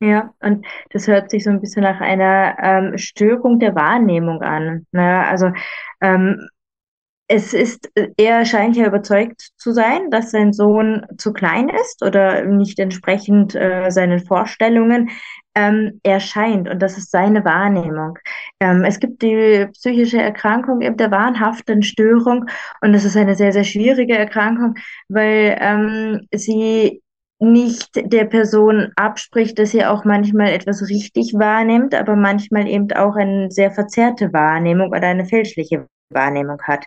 Ja, 0.00 0.34
und 0.40 0.66
das 0.90 1.06
hört 1.06 1.30
sich 1.30 1.44
so 1.44 1.50
ein 1.50 1.60
bisschen 1.60 1.82
nach 1.82 2.00
einer 2.00 2.56
ähm, 2.60 2.98
Störung 2.98 3.58
der 3.58 3.74
Wahrnehmung 3.74 4.42
an. 4.42 4.86
Ne? 4.92 5.26
Also 5.26 5.52
ähm, 6.00 6.48
es 7.26 7.54
ist, 7.54 7.90
er 8.16 8.44
scheint 8.44 8.76
ja 8.76 8.86
überzeugt 8.86 9.50
zu 9.56 9.72
sein, 9.72 10.10
dass 10.10 10.30
sein 10.30 10.52
Sohn 10.52 11.06
zu 11.16 11.32
klein 11.32 11.70
ist 11.70 12.02
oder 12.02 12.44
nicht 12.44 12.78
entsprechend 12.78 13.54
äh, 13.54 13.90
seinen 13.90 14.20
Vorstellungen 14.20 15.08
ähm, 15.54 16.00
erscheint. 16.02 16.68
Und 16.68 16.82
das 16.82 16.98
ist 16.98 17.10
seine 17.10 17.44
Wahrnehmung. 17.44 18.18
Ähm, 18.60 18.84
es 18.84 19.00
gibt 19.00 19.22
die 19.22 19.66
psychische 19.72 20.20
Erkrankung 20.20 20.82
eben 20.82 20.98
der 20.98 21.10
wahnhaften 21.10 21.82
Störung. 21.82 22.44
Und 22.82 22.92
das 22.92 23.04
ist 23.04 23.16
eine 23.16 23.36
sehr, 23.36 23.52
sehr 23.52 23.64
schwierige 23.64 24.16
Erkrankung, 24.18 24.74
weil 25.08 25.56
ähm, 25.60 26.26
sie 26.34 27.00
nicht 27.38 27.88
der 27.94 28.26
Person 28.26 28.92
abspricht, 28.96 29.58
dass 29.58 29.70
sie 29.70 29.84
auch 29.84 30.04
manchmal 30.04 30.48
etwas 30.48 30.88
richtig 30.88 31.34
wahrnimmt, 31.34 31.94
aber 31.94 32.16
manchmal 32.16 32.68
eben 32.68 32.92
auch 32.92 33.16
eine 33.16 33.50
sehr 33.50 33.70
verzerrte 33.70 34.32
Wahrnehmung 34.32 34.90
oder 34.90 35.08
eine 35.08 35.26
fälschliche 35.26 35.86
Wahrnehmung 36.14 36.62
hat. 36.62 36.86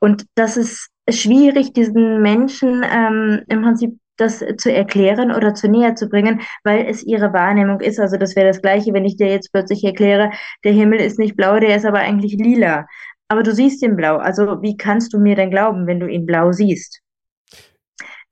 Und 0.00 0.26
das 0.34 0.56
ist 0.56 0.90
schwierig, 1.08 1.72
diesen 1.72 2.20
Menschen 2.22 2.84
ähm, 2.84 3.42
im 3.48 3.62
Prinzip 3.62 3.98
das 4.16 4.42
zu 4.56 4.72
erklären 4.72 5.30
oder 5.30 5.54
zu 5.54 5.68
näher 5.68 5.94
zu 5.94 6.08
bringen, 6.08 6.40
weil 6.64 6.86
es 6.86 7.02
ihre 7.04 7.32
Wahrnehmung 7.32 7.80
ist. 7.80 8.00
Also 8.00 8.16
das 8.16 8.34
wäre 8.34 8.48
das 8.48 8.62
Gleiche, 8.62 8.92
wenn 8.94 9.04
ich 9.04 9.16
dir 9.16 9.28
jetzt 9.28 9.52
plötzlich 9.52 9.84
erkläre, 9.84 10.30
der 10.64 10.72
Himmel 10.72 11.00
ist 11.00 11.18
nicht 11.18 11.36
blau, 11.36 11.58
der 11.58 11.76
ist 11.76 11.84
aber 11.84 11.98
eigentlich 11.98 12.34
lila. 12.34 12.86
Aber 13.28 13.42
du 13.42 13.52
siehst 13.52 13.82
ihn 13.82 13.96
blau. 13.96 14.16
Also 14.16 14.62
wie 14.62 14.76
kannst 14.76 15.12
du 15.12 15.18
mir 15.18 15.36
denn 15.36 15.50
glauben, 15.50 15.86
wenn 15.86 16.00
du 16.00 16.06
ihn 16.06 16.26
blau 16.26 16.52
siehst? 16.52 17.00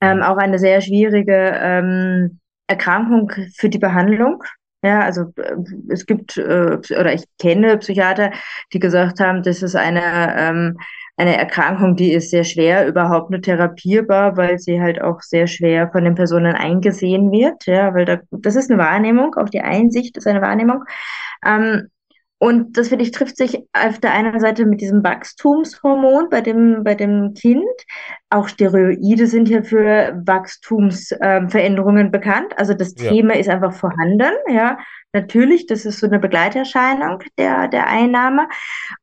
Ähm, 0.00 0.22
auch 0.22 0.36
eine 0.36 0.58
sehr 0.58 0.80
schwierige 0.80 1.52
ähm, 1.54 2.40
Erkrankung 2.66 3.30
für 3.56 3.68
die 3.68 3.78
Behandlung. 3.78 4.42
Ja, 4.84 5.00
also 5.00 5.32
äh, 5.36 5.56
es 5.88 6.04
gibt 6.04 6.36
äh, 6.36 6.78
oder 6.98 7.14
ich 7.14 7.24
kenne 7.38 7.78
Psychiater, 7.78 8.32
die 8.72 8.78
gesagt 8.78 9.18
haben, 9.18 9.42
das 9.42 9.62
ist 9.62 9.76
eine 9.76 10.34
ähm, 10.36 10.78
eine 11.16 11.36
Erkrankung, 11.36 11.96
die 11.96 12.12
ist 12.12 12.30
sehr 12.30 12.44
schwer 12.44 12.86
überhaupt 12.86 13.30
nur 13.30 13.40
therapierbar, 13.40 14.36
weil 14.36 14.58
sie 14.58 14.80
halt 14.80 15.00
auch 15.00 15.20
sehr 15.22 15.46
schwer 15.46 15.90
von 15.92 16.04
den 16.04 16.16
Personen 16.16 16.54
eingesehen 16.54 17.30
wird. 17.30 17.66
Ja, 17.66 17.94
weil 17.94 18.04
da, 18.04 18.18
das 18.30 18.56
ist 18.56 18.70
eine 18.70 18.82
Wahrnehmung, 18.82 19.34
auch 19.36 19.48
die 19.48 19.60
Einsicht 19.60 20.16
ist 20.16 20.26
eine 20.26 20.42
Wahrnehmung. 20.42 20.84
Ähm, 21.46 21.88
und 22.38 22.76
das 22.76 22.88
finde 22.88 23.04
ich 23.04 23.12
trifft 23.12 23.36
sich 23.36 23.58
auf 23.72 24.00
der 24.00 24.12
einen 24.12 24.38
Seite 24.40 24.66
mit 24.66 24.80
diesem 24.80 25.02
Wachstumshormon 25.02 26.28
bei 26.30 26.40
dem, 26.40 26.84
bei 26.84 26.94
dem 26.94 27.32
Kind. 27.34 27.64
Auch 28.34 28.48
Steroide 28.48 29.26
sind 29.28 29.46
hier 29.46 29.62
für 29.62 30.20
Wachstumsveränderungen 30.26 32.08
äh, 32.08 32.10
bekannt. 32.10 32.52
Also 32.56 32.74
das 32.74 32.94
Ja. 32.98 33.10
Thema 33.10 33.36
ist 33.36 33.48
einfach 33.48 33.72
vorhanden. 33.72 34.32
Ja, 34.48 34.76
natürlich, 35.12 35.66
das 35.66 35.84
ist 35.86 36.00
so 36.00 36.06
eine 36.06 36.18
Begleiterscheinung 36.18 37.20
der, 37.38 37.68
der 37.68 37.86
Einnahme. 37.86 38.48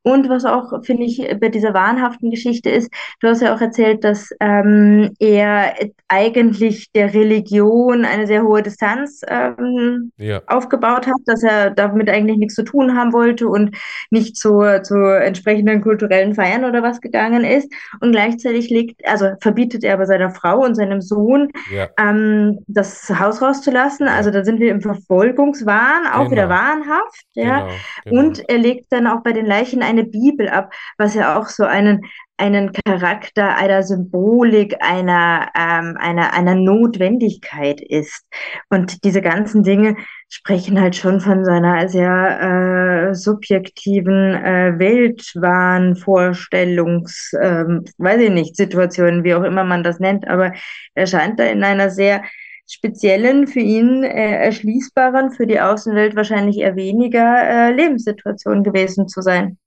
Und 0.02 0.28
was 0.28 0.44
auch, 0.44 0.84
finde 0.84 1.04
ich, 1.04 1.26
bei 1.40 1.48
dieser 1.48 1.72
wahnhaften 1.74 2.30
Geschichte 2.30 2.68
ist, 2.68 2.92
du 3.20 3.28
hast 3.28 3.40
ja 3.40 3.54
auch 3.54 3.60
erzählt, 3.60 4.04
dass 4.04 4.30
ähm, 4.40 5.10
er 5.18 5.74
eigentlich 6.08 6.92
der 6.92 7.14
Religion 7.14 8.04
eine 8.04 8.26
sehr 8.26 8.42
hohe 8.42 8.62
Distanz 8.62 9.22
ähm, 9.26 10.12
Ja, 10.18 10.42
aufgebaut 10.46 11.06
hat, 11.06 11.20
dass 11.24 11.42
er 11.42 11.70
damit 11.70 12.10
eigentlich 12.10 12.36
nichts 12.36 12.54
zu 12.54 12.64
tun 12.64 12.96
haben 12.96 13.12
wollte 13.14 13.48
und 13.48 13.74
nicht 14.10 14.36
zu, 14.36 14.60
zu 14.82 14.94
entsprechenden 14.96 15.80
kulturellen 15.80 16.34
Feiern 16.34 16.64
oder 16.66 16.82
was 16.82 17.00
gegangen 17.00 17.44
ist. 17.44 17.72
Und 18.00 18.12
gleichzeitig 18.12 18.68
legt, 18.68 19.00
also 19.06 19.21
verbietet 19.40 19.84
er 19.84 19.94
aber 19.94 20.06
seiner 20.06 20.30
Frau 20.30 20.60
und 20.60 20.74
seinem 20.74 21.00
Sohn, 21.00 21.48
ja, 21.70 21.88
ähm, 21.98 22.58
das 22.66 23.08
Haus 23.10 23.42
rauszulassen. 23.42 24.08
Also 24.08 24.30
da 24.30 24.44
sind 24.44 24.60
wir 24.60 24.70
im 24.70 24.80
Verfolgungswahn, 24.80 26.06
auch 26.12 26.30
wieder 26.30 26.46
Genau. 26.48 26.54
wahnhaft, 26.54 27.24
ja. 27.34 27.60
genau, 27.60 27.70
genau. 28.04 28.20
Und 28.20 28.48
er 28.48 28.58
legt 28.58 28.92
dann 28.92 29.06
auch 29.06 29.22
bei 29.22 29.32
den 29.32 29.46
Leichen 29.46 29.82
eine 29.82 30.04
Bibel 30.04 30.48
ab, 30.48 30.72
was 30.98 31.14
ja 31.14 31.38
auch 31.38 31.46
so 31.48 31.64
einen, 31.64 32.04
einen 32.42 32.72
Charakter 32.72 33.56
einer 33.56 33.84
Symbolik, 33.84 34.74
einer, 34.80 35.48
ähm, 35.56 35.96
einer, 35.96 36.34
einer 36.34 36.56
Notwendigkeit 36.56 37.80
ist. 37.80 38.24
Und 38.68 39.04
diese 39.04 39.22
ganzen 39.22 39.62
Dinge 39.62 39.94
sprechen 40.28 40.80
halt 40.80 40.96
schon 40.96 41.20
von 41.20 41.44
seiner 41.44 41.88
sehr 41.88 43.10
äh, 43.10 43.14
subjektiven 43.14 44.34
äh, 44.34 44.76
Weltwahn, 44.76 45.94
Vorstellungs, 45.94 47.30
ähm, 47.40 47.84
weiß 47.98 48.20
ich 48.22 48.30
nicht, 48.30 48.56
Situation, 48.56 49.22
wie 49.22 49.34
auch 49.34 49.44
immer 49.44 49.62
man 49.62 49.84
das 49.84 50.00
nennt, 50.00 50.26
aber 50.26 50.52
er 50.94 51.06
scheint 51.06 51.38
da 51.38 51.44
in 51.44 51.62
einer 51.62 51.90
sehr 51.90 52.24
speziellen, 52.68 53.46
für 53.46 53.60
ihn 53.60 54.02
äh, 54.02 54.46
erschließbaren, 54.46 55.30
für 55.30 55.46
die 55.46 55.60
Außenwelt 55.60 56.16
wahrscheinlich 56.16 56.58
eher 56.58 56.74
weniger 56.74 57.68
äh, 57.68 57.72
Lebenssituation 57.72 58.64
gewesen 58.64 59.06
zu 59.06 59.20
sein. 59.22 59.58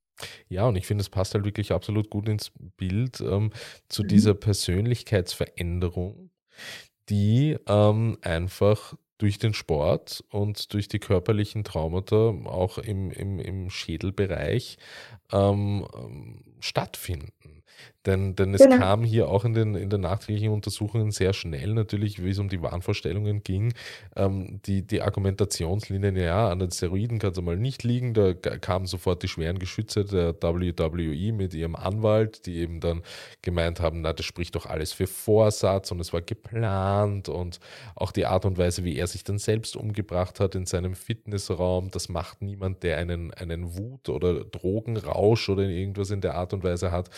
Ja, 0.48 0.66
und 0.68 0.76
ich 0.76 0.86
finde, 0.86 1.02
es 1.02 1.10
passt 1.10 1.34
halt 1.34 1.44
wirklich 1.44 1.72
absolut 1.72 2.10
gut 2.10 2.28
ins 2.28 2.52
Bild 2.76 3.20
ähm, 3.20 3.50
zu 3.88 4.02
Mhm. 4.02 4.04
dieser 4.04 4.34
Persönlichkeitsveränderung, 4.34 6.30
die 7.08 7.56
ähm, 7.68 8.18
einfach 8.22 8.94
durch 9.18 9.38
den 9.38 9.54
Sport 9.54 10.24
und 10.30 10.74
durch 10.74 10.88
die 10.88 10.98
körperlichen 10.98 11.64
Traumata 11.64 12.16
auch 12.46 12.78
im, 12.78 13.10
im, 13.12 13.38
im 13.40 13.70
Schädelbereich 13.70 14.78
ähm, 15.32 15.86
ähm, 15.96 16.44
stattfinden. 16.60 17.45
Denn, 18.06 18.36
denn 18.36 18.54
es 18.54 18.62
Genau. 18.62 18.78
kam 18.78 19.02
hier 19.04 19.28
auch 19.28 19.44
in 19.44 19.52
den, 19.54 19.74
in 19.74 19.90
den 19.90 20.02
nachträglichen 20.02 20.50
Untersuchungen 20.52 21.10
sehr 21.10 21.32
schnell 21.32 21.74
natürlich, 21.74 22.22
wie 22.22 22.30
es 22.30 22.38
um 22.38 22.48
die 22.48 22.62
Wahnvorstellungen 22.62 23.42
ging, 23.42 23.72
ähm, 24.14 24.60
die, 24.64 24.86
die 24.86 25.02
Argumentationslinien, 25.02 26.16
ja, 26.16 26.48
an 26.48 26.58
den 26.60 26.70
Steroiden 26.70 27.18
kann 27.18 27.32
es 27.32 27.38
einmal 27.38 27.56
nicht 27.56 27.82
liegen. 27.82 28.14
Da 28.14 28.32
kamen 28.34 28.86
sofort 28.86 29.22
die 29.22 29.28
schweren 29.28 29.58
Geschütze 29.58 30.04
der 30.04 30.34
WWE 30.40 31.32
mit 31.32 31.52
ihrem 31.54 31.74
Anwalt, 31.76 32.46
die 32.46 32.56
eben 32.56 32.80
dann 32.80 33.02
gemeint 33.42 33.80
haben, 33.80 34.02
na, 34.02 34.12
das 34.12 34.24
spricht 34.26 34.54
doch 34.54 34.66
alles 34.66 34.92
für 34.92 35.06
Vorsatz 35.06 35.90
und 35.90 36.00
es 36.00 36.12
war 36.12 36.22
geplant 36.22 37.28
und 37.28 37.58
auch 37.96 38.12
die 38.12 38.26
Art 38.26 38.44
und 38.44 38.58
Weise, 38.58 38.84
wie 38.84 38.96
er 38.96 39.06
sich 39.06 39.24
dann 39.24 39.38
selbst 39.38 39.76
umgebracht 39.76 40.40
hat 40.40 40.54
in 40.54 40.66
seinem 40.66 40.94
Fitnessraum, 40.94 41.90
das 41.90 42.08
macht 42.08 42.42
niemand, 42.42 42.82
der 42.82 42.98
einen, 42.98 43.32
einen 43.34 43.76
Wut- 43.76 44.08
oder 44.08 44.44
Drogenrausch 44.44 45.48
oder 45.48 45.64
irgendwas 45.64 46.10
in 46.10 46.20
der 46.20 46.34
Art 46.36 46.52
und 46.52 46.62
Weise 46.64 46.90
hat. 46.92 47.10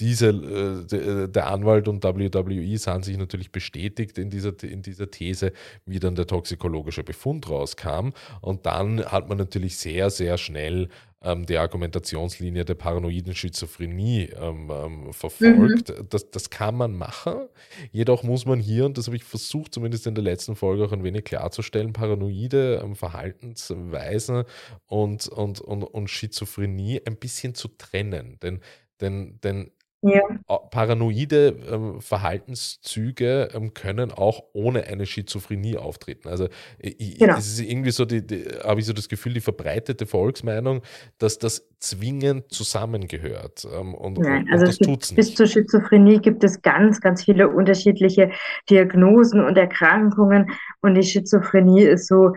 Diese, 0.00 0.28
äh, 0.28 1.28
der 1.28 1.48
Anwalt 1.48 1.88
und 1.88 2.04
WWE 2.04 2.78
sahen 2.78 3.02
sich 3.02 3.16
natürlich 3.16 3.50
bestätigt 3.50 4.18
in 4.18 4.30
dieser, 4.30 4.52
in 4.62 4.82
dieser 4.82 5.10
These, 5.10 5.52
wie 5.86 5.98
dann 5.98 6.14
der 6.14 6.26
toxikologische 6.26 7.02
Befund 7.02 7.48
rauskam. 7.48 8.10
Und 8.40 8.66
dann 8.66 9.04
hat 9.04 9.28
man 9.28 9.38
natürlich 9.38 9.76
sehr, 9.76 10.10
sehr 10.10 10.38
schnell 10.38 10.88
ähm, 11.22 11.46
die 11.46 11.58
Argumentationslinie 11.58 12.64
der 12.64 12.74
paranoiden 12.74 13.34
Schizophrenie 13.34 14.30
ähm, 14.40 14.70
ähm, 14.70 15.12
verfolgt. 15.12 15.88
Mhm. 15.88 16.08
Das, 16.08 16.30
das 16.30 16.50
kann 16.50 16.76
man 16.76 16.96
machen. 16.96 17.48
Jedoch 17.90 18.22
muss 18.22 18.46
man 18.46 18.60
hier, 18.60 18.86
und 18.86 18.98
das 18.98 19.06
habe 19.06 19.16
ich 19.16 19.24
versucht, 19.24 19.74
zumindest 19.74 20.06
in 20.06 20.14
der 20.14 20.22
letzten 20.24 20.54
Folge 20.54 20.84
auch 20.84 20.92
ein 20.92 21.02
wenig 21.02 21.24
klarzustellen, 21.24 21.92
paranoide 21.92 22.80
ähm, 22.84 22.94
Verhaltensweisen 22.94 24.44
und, 24.86 25.26
und, 25.28 25.60
und, 25.60 25.82
und 25.82 26.08
Schizophrenie 26.08 27.02
ein 27.04 27.16
bisschen 27.16 27.54
zu 27.54 27.66
trennen. 27.66 28.38
Denn, 28.40 28.60
denn, 29.00 29.40
denn 29.42 29.72
ja. 30.02 30.22
Paranoide 30.70 31.56
ähm, 31.70 32.00
Verhaltenszüge 32.00 33.48
ähm, 33.52 33.74
können 33.74 34.12
auch 34.12 34.44
ohne 34.52 34.84
eine 34.84 35.06
Schizophrenie 35.06 35.76
auftreten. 35.76 36.28
Also 36.28 36.48
genau. 36.80 37.36
es 37.36 37.48
ist 37.48 37.60
irgendwie 37.60 37.90
so, 37.90 38.04
die, 38.04 38.24
die 38.24 38.44
habe 38.62 38.78
ich 38.78 38.86
so 38.86 38.92
das 38.92 39.08
Gefühl, 39.08 39.34
die 39.34 39.40
verbreitete 39.40 40.06
Volksmeinung, 40.06 40.82
dass 41.18 41.38
das 41.38 41.68
zwingend 41.80 42.52
zusammengehört. 42.52 43.66
Ähm, 43.72 43.94
und, 43.94 44.18
Nein, 44.18 44.44
und, 44.44 44.52
also 44.52 44.66
das 44.66 44.78
tut 44.78 45.02
es 45.02 45.10
nicht. 45.10 45.16
Bis 45.16 45.34
zur 45.34 45.46
Schizophrenie 45.46 46.18
gibt 46.18 46.44
es 46.44 46.62
ganz, 46.62 47.00
ganz 47.00 47.24
viele 47.24 47.48
unterschiedliche 47.48 48.30
Diagnosen 48.70 49.44
und 49.44 49.58
Erkrankungen 49.58 50.50
und 50.80 50.94
die 50.94 51.02
Schizophrenie 51.02 51.82
ist 51.82 52.06
so 52.06 52.34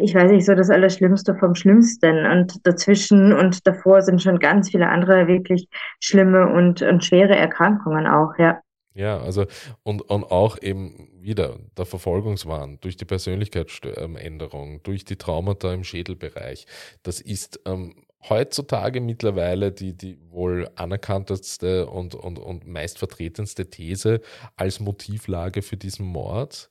ich 0.00 0.14
weiß 0.14 0.30
nicht, 0.30 0.46
so 0.46 0.54
das 0.54 0.70
Allerschlimmste 0.70 1.34
vom 1.34 1.54
Schlimmsten. 1.54 2.26
Und 2.26 2.66
dazwischen 2.66 3.32
und 3.32 3.66
davor 3.66 4.02
sind 4.02 4.22
schon 4.22 4.38
ganz 4.38 4.70
viele 4.70 4.88
andere 4.88 5.26
wirklich 5.26 5.68
schlimme 6.00 6.52
und, 6.52 6.82
und 6.82 7.04
schwere 7.04 7.36
Erkrankungen 7.36 8.06
auch, 8.06 8.32
ja. 8.38 8.60
Ja, 8.92 9.18
also 9.20 9.46
und, 9.84 10.02
und 10.02 10.24
auch 10.24 10.60
eben 10.60 11.08
wieder 11.20 11.58
der 11.78 11.86
Verfolgungswahn 11.86 12.78
durch 12.80 12.96
die 12.96 13.04
Persönlichkeitsänderung, 13.04 14.82
durch 14.82 15.04
die 15.04 15.16
Traumata 15.16 15.72
im 15.72 15.84
Schädelbereich. 15.84 16.66
Das 17.04 17.20
ist 17.20 17.60
ähm, 17.66 17.94
heutzutage 18.28 19.00
mittlerweile 19.00 19.70
die, 19.70 19.96
die 19.96 20.18
wohl 20.30 20.68
anerkannteste 20.74 21.86
und, 21.86 22.16
und, 22.16 22.40
und 22.40 22.66
meistvertretendste 22.66 23.70
These 23.70 24.20
als 24.56 24.80
Motivlage 24.80 25.62
für 25.62 25.76
diesen 25.76 26.06
Mord. 26.06 26.68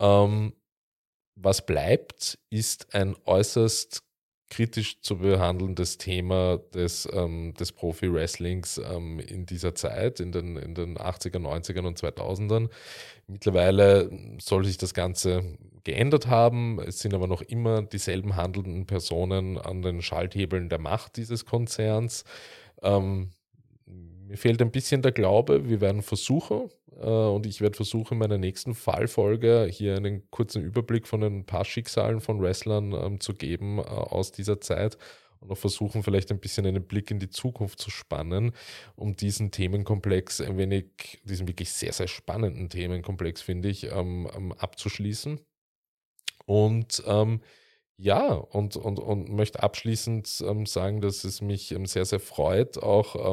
Ähm, 0.00 0.54
was 1.42 1.64
bleibt, 1.64 2.38
ist 2.50 2.94
ein 2.94 3.16
äußerst 3.24 4.02
kritisch 4.50 5.00
zu 5.00 5.18
behandelndes 5.18 5.96
Thema 5.96 6.58
des, 6.74 7.08
ähm, 7.12 7.54
des 7.54 7.72
Profi-Wrestlings 7.72 8.78
ähm, 8.78 9.20
in 9.20 9.46
dieser 9.46 9.74
Zeit, 9.76 10.18
in 10.18 10.32
den, 10.32 10.56
in 10.56 10.74
den 10.74 10.98
80er, 10.98 11.38
90ern 11.38 11.86
und 11.86 11.98
2000ern. 11.98 12.68
Mittlerweile 13.28 14.10
soll 14.40 14.64
sich 14.64 14.76
das 14.76 14.92
Ganze 14.92 15.56
geändert 15.84 16.26
haben. 16.26 16.80
Es 16.80 16.98
sind 16.98 17.14
aber 17.14 17.28
noch 17.28 17.42
immer 17.42 17.82
dieselben 17.82 18.34
handelnden 18.34 18.86
Personen 18.86 19.56
an 19.56 19.82
den 19.82 20.02
Schalthebeln 20.02 20.68
der 20.68 20.80
Macht 20.80 21.16
dieses 21.16 21.46
Konzerns. 21.46 22.24
Ähm, 22.82 23.30
mir 24.30 24.36
fehlt 24.36 24.62
ein 24.62 24.70
bisschen 24.70 25.02
der 25.02 25.10
Glaube. 25.10 25.68
Wir 25.68 25.80
werden 25.80 26.02
versuchen, 26.02 26.70
äh, 27.00 27.04
und 27.04 27.46
ich 27.46 27.60
werde 27.60 27.74
versuchen, 27.74 28.14
in 28.14 28.18
meiner 28.20 28.38
nächsten 28.38 28.74
Fallfolge 28.76 29.68
hier 29.68 29.96
einen 29.96 30.30
kurzen 30.30 30.62
Überblick 30.62 31.08
von 31.08 31.24
ein 31.24 31.46
paar 31.46 31.64
Schicksalen 31.64 32.20
von 32.20 32.40
Wrestlern 32.40 32.92
ähm, 32.92 33.18
zu 33.18 33.34
geben 33.34 33.78
äh, 33.78 33.82
aus 33.82 34.30
dieser 34.30 34.60
Zeit 34.60 34.98
und 35.40 35.50
auch 35.50 35.58
versuchen, 35.58 36.04
vielleicht 36.04 36.30
ein 36.30 36.38
bisschen 36.38 36.64
einen 36.64 36.86
Blick 36.86 37.10
in 37.10 37.18
die 37.18 37.28
Zukunft 37.28 37.80
zu 37.80 37.90
spannen, 37.90 38.52
um 38.94 39.16
diesen 39.16 39.50
Themenkomplex 39.50 40.40
ein 40.42 40.56
wenig, 40.56 41.20
diesen 41.24 41.48
wirklich 41.48 41.72
sehr, 41.72 41.92
sehr 41.92 42.06
spannenden 42.06 42.68
Themenkomplex, 42.68 43.42
finde 43.42 43.68
ich, 43.68 43.90
ähm, 43.90 44.30
ähm, 44.36 44.52
abzuschließen. 44.52 45.40
Und 46.46 47.02
ähm, 47.04 47.40
ja, 47.96 48.32
und, 48.32 48.76
und, 48.76 49.00
und 49.00 49.28
möchte 49.28 49.60
abschließend 49.60 50.44
ähm, 50.46 50.66
sagen, 50.66 51.00
dass 51.00 51.24
es 51.24 51.40
mich 51.40 51.72
ähm, 51.72 51.86
sehr, 51.86 52.04
sehr 52.04 52.20
freut, 52.20 52.78
auch 52.78 53.32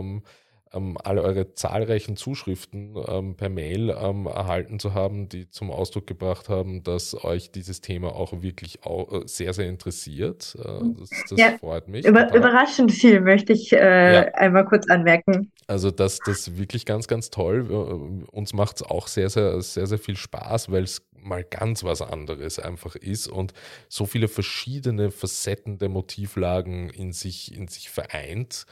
ähm, 0.73 0.97
alle 1.03 1.21
eure 1.21 1.53
zahlreichen 1.53 2.15
Zuschriften 2.15 2.95
ähm, 3.07 3.35
per 3.35 3.49
Mail 3.49 3.89
ähm, 3.89 4.25
erhalten 4.25 4.79
zu 4.79 4.93
haben, 4.93 5.29
die 5.29 5.49
zum 5.49 5.71
Ausdruck 5.71 6.07
gebracht 6.07 6.49
haben, 6.49 6.83
dass 6.83 7.23
euch 7.23 7.51
dieses 7.51 7.81
Thema 7.81 8.15
auch 8.15 8.41
wirklich 8.41 8.83
auch, 8.83 9.11
äh, 9.11 9.21
sehr, 9.25 9.53
sehr 9.53 9.67
interessiert. 9.67 10.57
Äh, 10.63 10.83
mhm. 10.83 10.97
das, 10.99 11.09
das 11.29 11.39
ja, 11.39 11.57
freut 11.57 11.87
mich. 11.87 12.05
Über, 12.05 12.33
überraschend 12.33 12.91
viel 12.91 13.21
möchte 13.21 13.53
ich 13.53 13.73
äh, 13.73 14.13
ja. 14.13 14.21
einmal 14.33 14.65
kurz 14.65 14.89
anmerken. 14.89 15.51
Also 15.67 15.91
das, 15.91 16.19
das 16.19 16.57
wirklich 16.57 16.85
ganz, 16.85 17.07
ganz 17.07 17.29
toll. 17.29 17.67
Äh, 17.69 18.35
uns 18.35 18.53
macht 18.53 18.77
es 18.77 18.83
auch 18.83 19.07
sehr, 19.07 19.29
sehr, 19.29 19.61
sehr, 19.61 19.87
sehr 19.87 19.99
viel 19.99 20.15
Spaß, 20.15 20.71
weil 20.71 20.83
es 20.83 21.07
mal 21.21 21.43
ganz 21.43 21.83
was 21.83 22.01
anderes 22.01 22.59
einfach 22.59 22.95
ist 22.95 23.27
und 23.27 23.53
so 23.89 24.05
viele 24.05 24.27
verschiedene 24.27 25.11
Facetten 25.11 25.77
der 25.77 25.89
Motivlagen 25.89 26.89
in 26.89 27.11
sich, 27.11 27.55
in 27.55 27.67
sich 27.67 27.89
vereint 27.89 28.65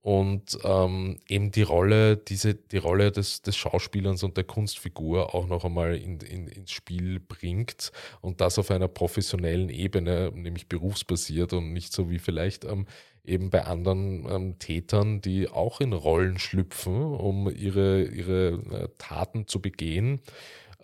und 0.00 0.58
ähm, 0.64 1.18
eben 1.28 1.50
die 1.50 1.62
Rolle, 1.62 2.16
diese, 2.16 2.54
die 2.54 2.78
Rolle 2.78 3.10
des, 3.10 3.42
des 3.42 3.56
Schauspielers 3.56 4.22
und 4.22 4.36
der 4.36 4.44
Kunstfigur 4.44 5.34
auch 5.34 5.46
noch 5.46 5.64
einmal 5.64 5.96
in, 5.96 6.20
in, 6.20 6.46
ins 6.46 6.70
Spiel 6.70 7.20
bringt 7.20 7.90
und 8.20 8.40
das 8.40 8.58
auf 8.58 8.70
einer 8.70 8.88
professionellen 8.88 9.68
Ebene, 9.68 10.30
nämlich 10.34 10.68
berufsbasiert 10.68 11.52
und 11.52 11.72
nicht 11.72 11.92
so 11.92 12.10
wie 12.10 12.18
vielleicht 12.18 12.64
ähm, 12.64 12.86
eben 13.24 13.50
bei 13.50 13.64
anderen 13.64 14.26
ähm, 14.30 14.58
Tätern, 14.58 15.20
die 15.20 15.48
auch 15.48 15.80
in 15.80 15.92
Rollen 15.92 16.38
schlüpfen, 16.38 17.02
um 17.02 17.50
ihre, 17.50 18.04
ihre 18.04 18.48
äh, 18.70 18.88
Taten 18.98 19.46
zu 19.46 19.60
begehen. 19.60 20.20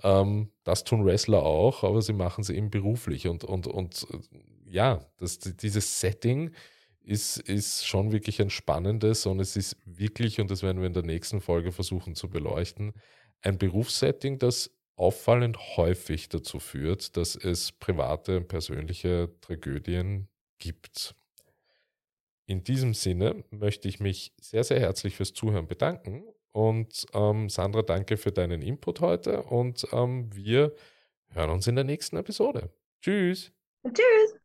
Ähm, 0.02 0.50
das 0.64 0.84
tun 0.84 1.04
Wrestler 1.04 1.42
auch, 1.42 1.84
aber 1.84 2.02
sie 2.02 2.12
machen 2.12 2.44
sie 2.44 2.56
eben 2.56 2.70
beruflich 2.70 3.28
und, 3.28 3.44
und, 3.44 3.66
und 3.66 4.06
äh, 4.12 4.18
ja, 4.70 5.00
das, 5.18 5.38
dieses 5.38 6.00
Setting, 6.00 6.50
ist, 7.04 7.38
ist 7.38 7.86
schon 7.86 8.12
wirklich 8.12 8.40
ein 8.40 8.50
spannendes 8.50 9.26
und 9.26 9.40
es 9.40 9.56
ist 9.56 9.76
wirklich, 9.84 10.40
und 10.40 10.50
das 10.50 10.62
werden 10.62 10.80
wir 10.80 10.86
in 10.86 10.94
der 10.94 11.02
nächsten 11.02 11.40
Folge 11.40 11.72
versuchen 11.72 12.14
zu 12.14 12.28
beleuchten, 12.28 12.92
ein 13.42 13.58
Berufssetting, 13.58 14.38
das 14.38 14.70
auffallend 14.96 15.76
häufig 15.76 16.28
dazu 16.28 16.58
führt, 16.58 17.16
dass 17.16 17.36
es 17.36 17.72
private, 17.72 18.40
persönliche 18.40 19.34
Tragödien 19.40 20.28
gibt. 20.58 21.14
In 22.46 22.62
diesem 22.62 22.94
Sinne 22.94 23.44
möchte 23.50 23.88
ich 23.88 24.00
mich 24.00 24.32
sehr, 24.40 24.64
sehr 24.64 24.80
herzlich 24.80 25.16
fürs 25.16 25.32
Zuhören 25.32 25.66
bedanken 25.66 26.24
und 26.52 27.06
ähm, 27.14 27.48
Sandra, 27.48 27.82
danke 27.82 28.16
für 28.16 28.32
deinen 28.32 28.62
Input 28.62 29.00
heute 29.00 29.42
und 29.42 29.86
ähm, 29.92 30.34
wir 30.34 30.74
hören 31.30 31.50
uns 31.50 31.66
in 31.66 31.74
der 31.74 31.84
nächsten 31.84 32.16
Episode. 32.16 32.70
Tschüss. 33.00 33.52
Tschüss. 33.84 34.43